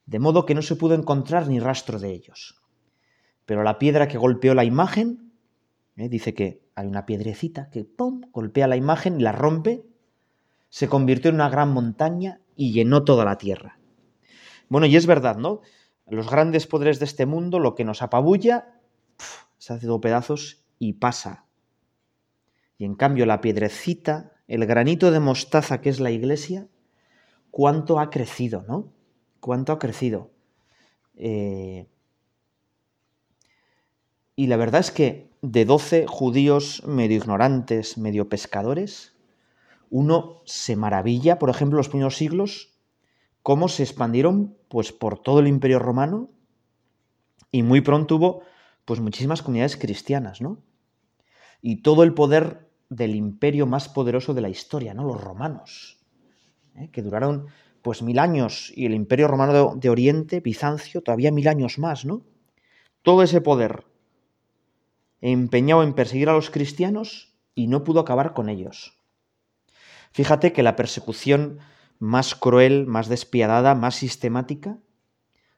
de 0.07 0.21
modo 0.21 0.47
que 0.47 0.55
no 0.55 0.63
se 0.63 0.77
pudo 0.77 0.95
encontrar 0.95 1.49
ni 1.49 1.59
rastro 1.59 1.99
de 1.99 2.13
ellos. 2.13 2.63
Pero 3.45 3.65
la 3.65 3.81
piedra 3.81 4.07
que 4.07 4.19
golpeó 4.19 4.55
la 4.55 4.63
imagen, 4.63 5.32
¿eh? 5.97 6.09
dice 6.09 6.35
que 6.35 6.63
hay 6.75 6.87
una 6.87 7.07
piedrecita 7.07 7.71
que 7.71 7.85
¡pum! 7.85 8.23
golpea 8.33 8.67
la 8.67 8.77
imagen 8.77 9.21
y 9.21 9.23
la 9.23 9.33
rompe, 9.33 9.85
se 10.69 10.89
convirtió 10.89 11.29
en 11.29 11.37
una 11.37 11.51
gran 11.51 11.71
montaña 11.73 12.41
y 12.57 12.73
llenó 12.73 13.05
toda 13.05 13.25
la 13.25 13.39
tierra. 13.39 13.79
Bueno, 14.69 14.87
y 14.87 14.97
es 14.97 15.07
verdad, 15.07 15.37
¿no? 15.37 15.61
Los 16.07 16.31
grandes 16.31 16.67
poderes 16.67 16.99
de 16.99 17.05
este 17.05 17.27
mundo, 17.27 17.59
lo 17.59 17.75
que 17.75 17.85
nos 17.85 18.03
apabulla, 18.03 18.81
se 19.59 19.75
hace 19.75 19.87
todo 19.87 20.01
pedazos 20.01 20.65
y 20.79 20.95
pasa. 20.95 21.45
Y 22.79 22.85
en 22.85 22.95
cambio 22.95 23.27
la 23.27 23.41
piedrecita, 23.41 24.33
el 24.49 24.67
granito 24.67 25.11
de 25.11 25.21
mostaza 25.21 25.81
que 25.81 25.91
es 25.91 26.01
la 26.01 26.11
iglesia, 26.11 26.69
cuánto 27.51 28.01
ha 28.01 28.11
crecido, 28.11 28.65
¿no? 28.67 28.93
Cuánto 29.41 29.73
ha 29.73 29.79
crecido. 29.79 30.31
Eh, 31.17 31.87
y 34.35 34.47
la 34.47 34.57
verdad 34.57 34.81
es 34.81 34.91
que 34.91 35.32
de 35.43 35.65
doce 35.65 36.07
judíos 36.07 36.83
medio 36.87 37.17
ignorantes, 37.17 37.99
medio 37.99 38.29
pescadores, 38.29 39.17
uno 39.91 40.41
se 40.47 40.77
maravilla, 40.77 41.39
por 41.39 41.51
ejemplo, 41.51 41.77
los 41.77 41.89
primeros 41.89 42.17
siglos, 42.17 42.79
cómo 43.43 43.69
se 43.69 43.83
expandieron 43.83 44.57
pues, 44.69 44.93
por 44.93 45.19
todo 45.19 45.41
el 45.41 45.49
imperio 45.49 45.81
romano 45.81 46.31
y 47.51 47.63
muy 47.63 47.81
pronto 47.81 48.17
hubo 48.17 48.43
pues, 48.85 49.01
muchísimas 49.01 49.43
comunidades 49.43 49.77
cristianas, 49.77 50.41
¿no? 50.41 50.63
Y 51.61 51.83
todo 51.83 52.05
el 52.05 52.15
poder 52.15 52.71
del 52.89 53.15
imperio 53.15 53.67
más 53.67 53.89
poderoso 53.89 54.35
de 54.35 54.41
la 54.41 54.49
historia, 54.49 54.95
¿no? 54.95 55.05
Los 55.05 55.21
romanos, 55.21 55.99
¿eh? 56.77 56.89
que 56.91 57.03
duraron 57.03 57.47
pues 57.83 58.01
mil 58.01 58.21
años 58.21 58.73
y 58.77 58.87
el 58.87 58.95
imperio 58.95 59.27
romano 59.27 59.53
de, 59.75 59.81
de 59.81 59.91
Oriente, 59.91 60.41
Bizancio, 60.41 61.03
todavía 61.03 61.33
mil 61.33 61.49
años 61.49 61.79
más, 61.79 62.05
¿no? 62.05 62.23
Todo 63.03 63.25
ese 63.25 63.41
poder 63.41 63.92
empeñado 65.23 65.83
en 65.83 65.95
perseguir 65.95 66.29
a 66.29 66.35
los 66.35 66.51
cristianos 66.51 67.33
y 67.55 67.69
no 67.69 67.85
pudo 67.85 68.01
acabar 68.01 68.35
con 68.35 68.49
ellos. 68.49 68.99
Fíjate 70.11 70.53
que 70.53 70.63
la 70.63 70.77
persecución 70.77 71.61
más 71.99 72.35
cruel, 72.35 72.87
más 72.87 73.09
despiadada, 73.09 73.75
más 73.75 73.95
sistemática 73.95 74.79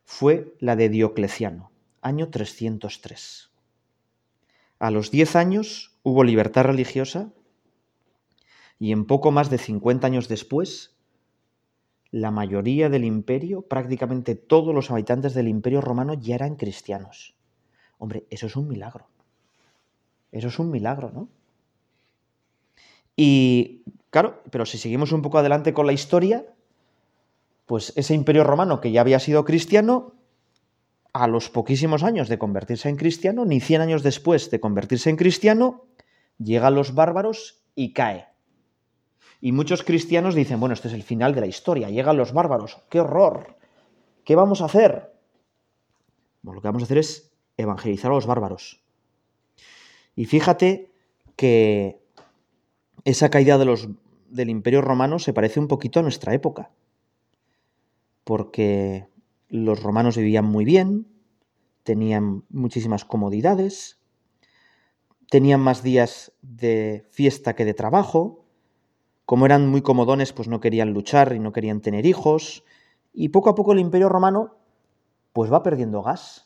fue 0.04 0.54
la 0.60 0.76
de 0.76 0.90
Diocleciano, 0.90 1.72
año 2.02 2.28
303. 2.28 3.50
A 4.78 4.90
los 4.90 5.10
10 5.10 5.36
años 5.36 5.98
hubo 6.02 6.22
libertad 6.22 6.64
religiosa 6.64 7.32
y 8.78 8.92
en 8.92 9.06
poco 9.06 9.30
más 9.30 9.48
de 9.48 9.56
50 9.56 10.06
años 10.06 10.28
después, 10.28 10.98
la 12.10 12.30
mayoría 12.30 12.90
del 12.90 13.04
imperio, 13.04 13.62
prácticamente 13.62 14.34
todos 14.34 14.74
los 14.74 14.90
habitantes 14.90 15.32
del 15.32 15.48
imperio 15.48 15.80
romano 15.80 16.14
ya 16.14 16.34
eran 16.34 16.56
cristianos. 16.56 17.34
Hombre, 17.98 18.26
eso 18.30 18.46
es 18.46 18.56
un 18.56 18.68
milagro. 18.68 19.08
Eso 20.34 20.48
es 20.48 20.58
un 20.58 20.70
milagro, 20.70 21.10
¿no? 21.10 21.28
Y 23.16 23.84
Claro, 24.14 24.44
pero 24.52 24.64
si 24.64 24.78
seguimos 24.78 25.10
un 25.10 25.22
poco 25.22 25.38
adelante 25.38 25.74
con 25.74 25.88
la 25.88 25.92
historia, 25.92 26.46
pues 27.66 27.92
ese 27.96 28.14
imperio 28.14 28.44
romano 28.44 28.80
que 28.80 28.92
ya 28.92 29.00
había 29.00 29.18
sido 29.18 29.44
cristiano, 29.44 30.14
a 31.12 31.26
los 31.26 31.50
poquísimos 31.50 32.04
años 32.04 32.28
de 32.28 32.38
convertirse 32.38 32.88
en 32.88 32.94
cristiano, 32.94 33.44
ni 33.44 33.58
100 33.58 33.80
años 33.80 34.04
después 34.04 34.52
de 34.52 34.60
convertirse 34.60 35.10
en 35.10 35.16
cristiano, 35.16 35.86
llegan 36.38 36.76
los 36.76 36.94
bárbaros 36.94 37.64
y 37.74 37.92
cae. 37.92 38.28
Y 39.40 39.50
muchos 39.50 39.82
cristianos 39.82 40.36
dicen, 40.36 40.60
bueno, 40.60 40.74
este 40.74 40.86
es 40.86 40.94
el 40.94 41.02
final 41.02 41.34
de 41.34 41.40
la 41.40 41.48
historia, 41.48 41.90
llegan 41.90 42.16
los 42.16 42.32
bárbaros, 42.32 42.84
qué 42.90 43.00
horror, 43.00 43.56
¿qué 44.24 44.36
vamos 44.36 44.62
a 44.62 44.66
hacer? 44.66 45.12
Bueno, 46.40 46.58
lo 46.58 46.62
que 46.62 46.68
vamos 46.68 46.82
a 46.82 46.86
hacer 46.86 46.98
es 46.98 47.34
evangelizar 47.56 48.12
a 48.12 48.14
los 48.14 48.26
bárbaros. 48.26 48.83
Y 50.16 50.26
fíjate 50.26 50.92
que 51.36 52.00
esa 53.04 53.30
caída 53.30 53.58
de 53.58 53.64
los 53.64 53.88
del 54.28 54.50
Imperio 54.50 54.82
Romano 54.82 55.18
se 55.18 55.32
parece 55.32 55.60
un 55.60 55.68
poquito 55.68 56.00
a 56.00 56.02
nuestra 56.02 56.34
época, 56.34 56.70
porque 58.24 59.08
los 59.48 59.82
romanos 59.82 60.16
vivían 60.16 60.44
muy 60.44 60.64
bien, 60.64 61.06
tenían 61.82 62.44
muchísimas 62.48 63.04
comodidades, 63.04 64.00
tenían 65.30 65.60
más 65.60 65.82
días 65.82 66.32
de 66.42 67.06
fiesta 67.10 67.54
que 67.54 67.64
de 67.64 67.74
trabajo, 67.74 68.44
como 69.26 69.46
eran 69.46 69.68
muy 69.68 69.82
comodones, 69.82 70.32
pues 70.32 70.48
no 70.48 70.60
querían 70.60 70.92
luchar 70.92 71.34
y 71.34 71.38
no 71.38 71.52
querían 71.52 71.80
tener 71.80 72.06
hijos, 72.06 72.64
y 73.12 73.28
poco 73.28 73.50
a 73.50 73.54
poco 73.54 73.72
el 73.72 73.78
Imperio 73.80 74.08
Romano 74.08 74.56
pues 75.32 75.52
va 75.52 75.62
perdiendo 75.62 76.02
gas. 76.02 76.43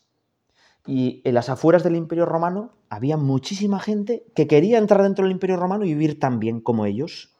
Y 0.88 1.20
en 1.24 1.34
las 1.34 1.50
afueras 1.50 1.84
del 1.84 1.96
Imperio 1.96 2.24
Romano 2.24 2.72
había 2.88 3.18
muchísima 3.18 3.78
gente 3.78 4.24
que 4.34 4.46
quería 4.46 4.78
entrar 4.78 5.02
dentro 5.02 5.22
del 5.22 5.32
Imperio 5.32 5.58
Romano 5.58 5.84
y 5.84 5.92
vivir 5.92 6.18
tan 6.18 6.40
bien 6.40 6.62
como 6.62 6.86
ellos. 6.86 7.36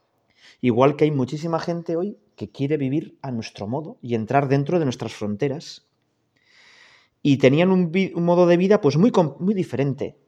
Igual 0.61 0.97
que 0.97 1.05
hay 1.05 1.13
muchísima 1.13 1.59
gente 1.59 1.97
hoy 1.97 2.19
que 2.37 2.51
quiere 2.51 2.77
vivir 2.77 3.17
a 3.23 3.31
nuestro 3.31 3.67
modo 3.67 3.97
y 4.03 4.17
entrar 4.17 4.49
dentro 4.49 4.79
de 4.79 4.85
nuestras 4.85 5.15
fronteras. 5.15 5.89
Y 7.23 7.39
tenían 7.39 7.71
un, 7.71 7.91
modo 8.17 8.47
de 8.47 8.59
vida 8.59 8.83
pues 8.83 8.99
muy, 8.99 9.13
muy 9.39 9.55
diferente. 9.55 10.19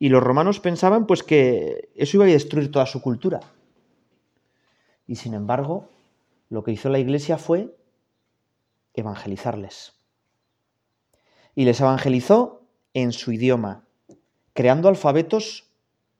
Y 0.00 0.08
los 0.08 0.20
romanos 0.20 0.58
pensaban 0.58 1.06
pues 1.06 1.22
que 1.22 1.88
eso 1.94 2.16
iba 2.16 2.24
a 2.24 2.28
destruir 2.28 2.72
toda 2.72 2.86
su 2.86 3.00
cultura. 3.00 3.38
Y 5.06 5.14
sin 5.14 5.34
embargo, 5.34 5.88
lo 6.48 6.64
que 6.64 6.72
hizo 6.72 6.88
la 6.88 6.98
iglesia 6.98 7.38
fue 7.38 7.76
evangelizarles. 8.92 9.97
Y 11.54 11.64
les 11.64 11.80
evangelizó 11.80 12.62
en 12.94 13.12
su 13.12 13.32
idioma, 13.32 13.84
creando 14.52 14.88
alfabetos 14.88 15.70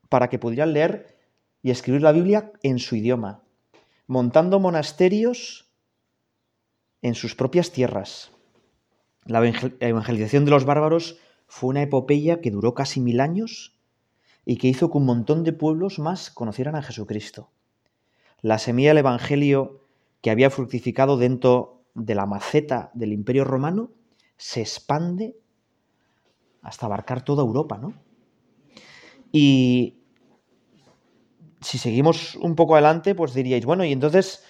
para 0.09 0.29
que 0.29 0.39
pudieran 0.39 0.73
leer 0.73 1.19
y 1.63 1.71
escribir 1.71 2.03
la 2.03 2.13
Biblia 2.13 2.53
en 2.63 2.79
su 2.79 2.97
idioma, 2.97 3.43
montando 4.07 4.61
monasterios 4.61 5.69
en 7.03 7.15
sus 7.15 7.35
propias 7.35 7.71
tierras. 7.71 8.31
La 9.25 9.47
evangelización 9.81 10.45
de 10.45 10.51
los 10.51 10.65
bárbaros 10.65 11.19
fue 11.47 11.71
una 11.71 11.83
epopeya 11.83 12.41
que 12.41 12.51
duró 12.51 12.75
casi 12.75 13.01
mil 13.01 13.21
años 13.21 13.77
y 14.45 14.57
que 14.57 14.69
hizo 14.69 14.91
que 14.91 14.99
un 14.99 15.05
montón 15.05 15.45
de 15.45 15.53
pueblos 15.53 15.99
más 15.99 16.31
conocieran 16.31 16.75
a 16.75 16.83
Jesucristo. 16.83 17.51
La 18.41 18.59
semilla 18.59 18.91
del 18.91 18.99
Evangelio 18.99 19.85
que 20.23 20.31
había 20.31 20.51
fructificado 20.51 21.17
dentro 21.17 21.83
de 21.95 22.15
la 22.15 22.27
maceta 22.27 22.91
del 22.95 23.13
Imperio 23.13 23.45
Romano 23.45 23.91
se 24.39 24.61
expande 24.61 25.37
hasta 26.63 26.87
abarcar 26.87 27.23
toda 27.23 27.43
Europa, 27.43 27.77
¿no? 27.77 27.93
Y 29.33 29.99
si 31.61 31.77
seguimos 31.79 32.37
un 32.37 32.55
poco 32.55 32.75
adelante, 32.75 33.15
pues 33.15 33.35
diríais, 33.35 33.67
bueno, 33.67 33.85
y 33.85 33.93
entonces, 33.93 34.45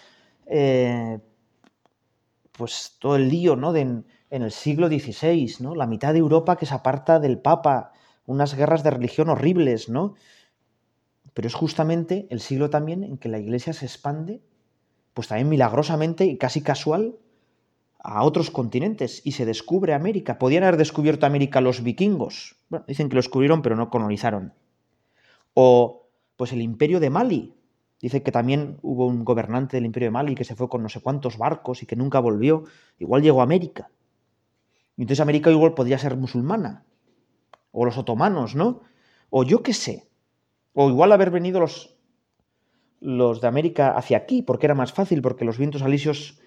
eh, 0.46 1.18
pues 2.52 2.96
todo 3.00 3.16
el 3.16 3.28
lío, 3.28 3.56
¿no? 3.56 3.72
De, 3.72 3.80
en, 3.80 4.04
el 4.30 4.52
siglo 4.52 4.88
XVI, 4.88 5.56
¿no? 5.60 5.74
La 5.74 5.86
mitad 5.86 6.12
de 6.12 6.18
Europa 6.18 6.56
que 6.56 6.66
se 6.66 6.74
aparta 6.74 7.18
del 7.18 7.38
Papa, 7.38 7.92
unas 8.26 8.54
guerras 8.54 8.82
de 8.82 8.90
religión 8.90 9.30
horribles, 9.30 9.88
¿no? 9.88 10.14
Pero 11.32 11.48
es 11.48 11.54
justamente 11.54 12.26
el 12.30 12.40
siglo 12.40 12.68
también 12.68 13.04
en 13.04 13.16
que 13.16 13.28
la 13.28 13.38
Iglesia 13.38 13.72
se 13.72 13.86
expande, 13.86 14.42
pues 15.14 15.28
también 15.28 15.48
milagrosamente 15.48 16.26
y 16.26 16.36
casi 16.36 16.62
casual, 16.62 17.16
a 17.98 18.22
otros 18.22 18.50
continentes 18.50 19.22
y 19.24 19.32
se 19.32 19.44
descubre 19.44 19.92
América. 19.92 20.38
Podían 20.38 20.62
haber 20.64 20.76
descubierto 20.76 21.26
América 21.26 21.60
los 21.60 21.82
vikingos. 21.82 22.56
Bueno, 22.68 22.84
dicen 22.86 23.08
que 23.08 23.16
lo 23.16 23.20
descubrieron, 23.20 23.62
pero 23.62 23.76
no 23.76 23.90
colonizaron. 23.90 24.54
O 25.54 26.08
pues 26.36 26.52
el 26.52 26.62
imperio 26.62 27.00
de 27.00 27.10
Mali. 27.10 27.54
Dice 28.00 28.22
que 28.22 28.30
también 28.30 28.78
hubo 28.82 29.08
un 29.08 29.24
gobernante 29.24 29.76
del 29.76 29.86
imperio 29.86 30.06
de 30.06 30.12
Mali 30.12 30.34
que 30.36 30.44
se 30.44 30.54
fue 30.54 30.68
con 30.68 30.82
no 30.82 30.88
sé 30.88 31.00
cuántos 31.00 31.36
barcos 31.36 31.82
y 31.82 31.86
que 31.86 31.96
nunca 31.96 32.20
volvió. 32.20 32.64
Igual 32.98 33.22
llegó 33.22 33.40
a 33.40 33.44
América. 33.44 33.90
Y 34.96 35.02
entonces 35.02 35.20
América 35.20 35.50
igual 35.50 35.74
podría 35.74 35.98
ser 35.98 36.16
musulmana. 36.16 36.84
O 37.72 37.84
los 37.84 37.98
otomanos, 37.98 38.54
¿no? 38.54 38.82
O 39.30 39.42
yo 39.42 39.64
qué 39.64 39.74
sé. 39.74 40.08
O 40.74 40.88
igual 40.88 41.10
haber 41.10 41.32
venido 41.32 41.58
los, 41.58 41.96
los 43.00 43.40
de 43.40 43.48
América 43.48 43.90
hacia 43.90 44.18
aquí, 44.18 44.42
porque 44.42 44.66
era 44.66 44.76
más 44.76 44.92
fácil, 44.92 45.20
porque 45.20 45.44
los 45.44 45.58
vientos 45.58 45.82
alisios 45.82 46.40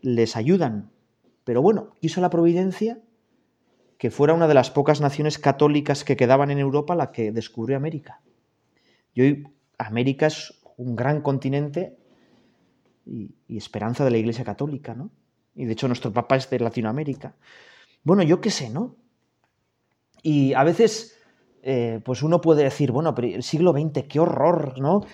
les 0.00 0.34
ayudan. 0.34 0.90
Pero 1.46 1.62
bueno, 1.62 1.92
quiso 2.00 2.20
la 2.20 2.28
providencia 2.28 2.98
que 3.98 4.10
fuera 4.10 4.34
una 4.34 4.48
de 4.48 4.54
las 4.54 4.72
pocas 4.72 5.00
naciones 5.00 5.38
católicas 5.38 6.02
que 6.02 6.16
quedaban 6.16 6.50
en 6.50 6.58
Europa 6.58 6.96
la 6.96 7.12
que 7.12 7.30
descubrió 7.30 7.76
América. 7.76 8.20
Y 9.14 9.22
hoy 9.22 9.44
América 9.78 10.26
es 10.26 10.60
un 10.76 10.96
gran 10.96 11.22
continente 11.22 11.96
y, 13.06 13.32
esperanza 13.48 14.04
de 14.04 14.10
la 14.10 14.18
Iglesia 14.18 14.44
Católica, 14.44 14.94
¿no? 14.96 15.12
Y 15.54 15.66
de 15.66 15.72
hecho 15.74 15.86
nuestro 15.86 16.12
Papa 16.12 16.34
es 16.34 16.50
de 16.50 16.58
Latinoamérica. 16.58 17.36
Bueno, 18.02 18.24
yo 18.24 18.40
qué 18.40 18.50
sé, 18.50 18.68
¿no? 18.68 18.96
Y 20.24 20.52
a 20.54 20.64
veces, 20.64 21.16
eh, 21.62 22.00
pues 22.04 22.24
uno 22.24 22.40
puede 22.40 22.64
decir, 22.64 22.90
bueno, 22.90 23.14
pero 23.14 23.28
el 23.28 23.44
siglo 23.44 23.70
XX, 23.70 24.02
qué 24.08 24.18
horror, 24.18 24.80
¿no? 24.80 25.06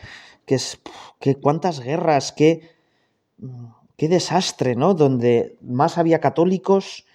Que 0.47 0.55
es, 0.55 0.81
que 1.21 1.35
cuántas 1.35 1.81
guerras, 1.81 2.33
qué, 2.33 2.71
qué 4.03 4.09
desastre, 4.09 4.75
¿no? 4.75 4.95
Donde 4.95 5.57
más 5.61 5.97
había 5.97 6.19
católicos, 6.19 7.07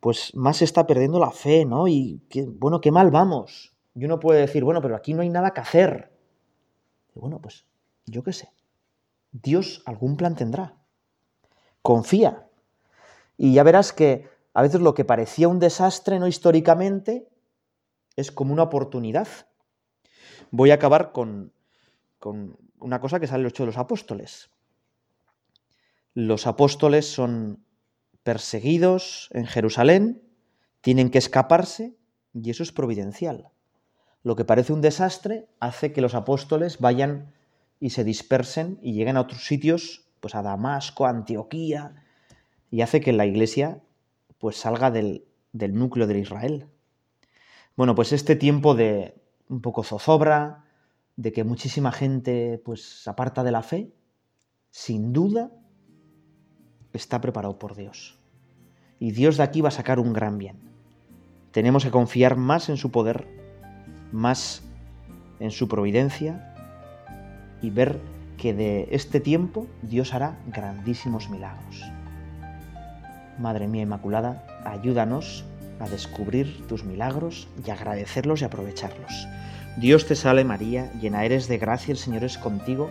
pues 0.00 0.34
más 0.34 0.58
se 0.58 0.66
está 0.66 0.86
perdiendo 0.86 1.18
la 1.18 1.30
fe, 1.30 1.64
¿no? 1.64 1.88
Y 1.88 2.20
qué, 2.28 2.44
bueno, 2.44 2.82
qué 2.82 2.90
mal 2.90 3.10
vamos. 3.10 3.72
Y 3.94 4.04
uno 4.04 4.20
puede 4.20 4.40
decir, 4.40 4.62
bueno, 4.62 4.82
pero 4.82 4.96
aquí 4.96 5.14
no 5.14 5.22
hay 5.22 5.30
nada 5.30 5.54
que 5.54 5.62
hacer. 5.62 6.12
Bueno, 7.14 7.40
pues 7.40 7.64
yo 8.04 8.22
qué 8.22 8.34
sé. 8.34 8.52
Dios 9.32 9.82
algún 9.86 10.18
plan 10.18 10.34
tendrá. 10.34 10.74
Confía. 11.80 12.46
Y 13.38 13.54
ya 13.54 13.62
verás 13.62 13.94
que 13.94 14.28
a 14.52 14.60
veces 14.60 14.82
lo 14.82 14.92
que 14.92 15.06
parecía 15.06 15.48
un 15.48 15.58
desastre, 15.58 16.18
no 16.18 16.26
históricamente, 16.26 17.26
es 18.14 18.30
como 18.30 18.52
una 18.52 18.64
oportunidad. 18.64 19.28
Voy 20.50 20.70
a 20.70 20.74
acabar 20.74 21.12
con, 21.12 21.54
con 22.18 22.58
una 22.78 23.00
cosa 23.00 23.20
que 23.20 23.26
sale 23.26 23.38
en 23.38 23.44
los 23.44 23.54
de 23.54 23.64
los 23.64 23.78
apóstoles. 23.78 24.50
Los 26.16 26.46
apóstoles 26.46 27.12
son 27.12 27.62
perseguidos 28.22 29.28
en 29.32 29.44
Jerusalén, 29.44 30.22
tienen 30.80 31.10
que 31.10 31.18
escaparse 31.18 31.94
y 32.32 32.48
eso 32.48 32.62
es 32.62 32.72
providencial. 32.72 33.50
Lo 34.22 34.34
que 34.34 34.46
parece 34.46 34.72
un 34.72 34.80
desastre 34.80 35.46
hace 35.60 35.92
que 35.92 36.00
los 36.00 36.14
apóstoles 36.14 36.78
vayan 36.78 37.34
y 37.80 37.90
se 37.90 38.02
dispersen 38.02 38.78
y 38.80 38.94
lleguen 38.94 39.18
a 39.18 39.20
otros 39.20 39.44
sitios, 39.44 40.06
pues 40.20 40.34
a 40.34 40.40
Damasco, 40.40 41.04
a 41.04 41.10
Antioquía, 41.10 42.02
y 42.70 42.80
hace 42.80 43.02
que 43.02 43.12
la 43.12 43.26
iglesia 43.26 43.82
pues 44.38 44.56
salga 44.56 44.90
del, 44.90 45.26
del 45.52 45.74
núcleo 45.74 46.06
de 46.06 46.18
Israel. 46.18 46.66
Bueno, 47.76 47.94
pues 47.94 48.12
este 48.12 48.36
tiempo 48.36 48.74
de 48.74 49.20
un 49.50 49.60
poco 49.60 49.82
zozobra, 49.82 50.64
de 51.16 51.30
que 51.32 51.44
muchísima 51.44 51.92
gente 51.92 52.58
pues 52.64 53.06
aparta 53.06 53.44
de 53.44 53.52
la 53.52 53.60
fe, 53.60 53.92
sin 54.70 55.12
duda 55.12 55.52
está 56.96 57.20
preparado 57.20 57.58
por 57.58 57.76
Dios. 57.76 58.18
Y 58.98 59.12
Dios 59.12 59.36
de 59.36 59.42
aquí 59.42 59.60
va 59.60 59.68
a 59.68 59.72
sacar 59.72 59.98
un 59.98 60.12
gran 60.12 60.38
bien. 60.38 60.56
Tenemos 61.52 61.84
que 61.84 61.90
confiar 61.90 62.36
más 62.36 62.68
en 62.68 62.76
su 62.76 62.90
poder, 62.90 63.26
más 64.12 64.62
en 65.40 65.50
su 65.50 65.68
providencia 65.68 66.54
y 67.62 67.70
ver 67.70 68.00
que 68.36 68.54
de 68.54 68.88
este 68.90 69.20
tiempo 69.20 69.66
Dios 69.82 70.14
hará 70.14 70.38
grandísimos 70.46 71.30
milagros. 71.30 71.82
Madre 73.38 73.68
mía 73.68 73.82
Inmaculada, 73.82 74.46
ayúdanos 74.64 75.44
a 75.80 75.88
descubrir 75.88 76.66
tus 76.66 76.84
milagros 76.84 77.48
y 77.66 77.70
agradecerlos 77.70 78.40
y 78.40 78.44
aprovecharlos. 78.44 79.26
Dios 79.76 80.06
te 80.06 80.14
salve 80.14 80.44
María, 80.44 80.90
llena 81.00 81.24
eres 81.24 81.48
de 81.48 81.58
gracia, 81.58 81.92
el 81.92 81.98
Señor 81.98 82.24
es 82.24 82.38
contigo, 82.38 82.90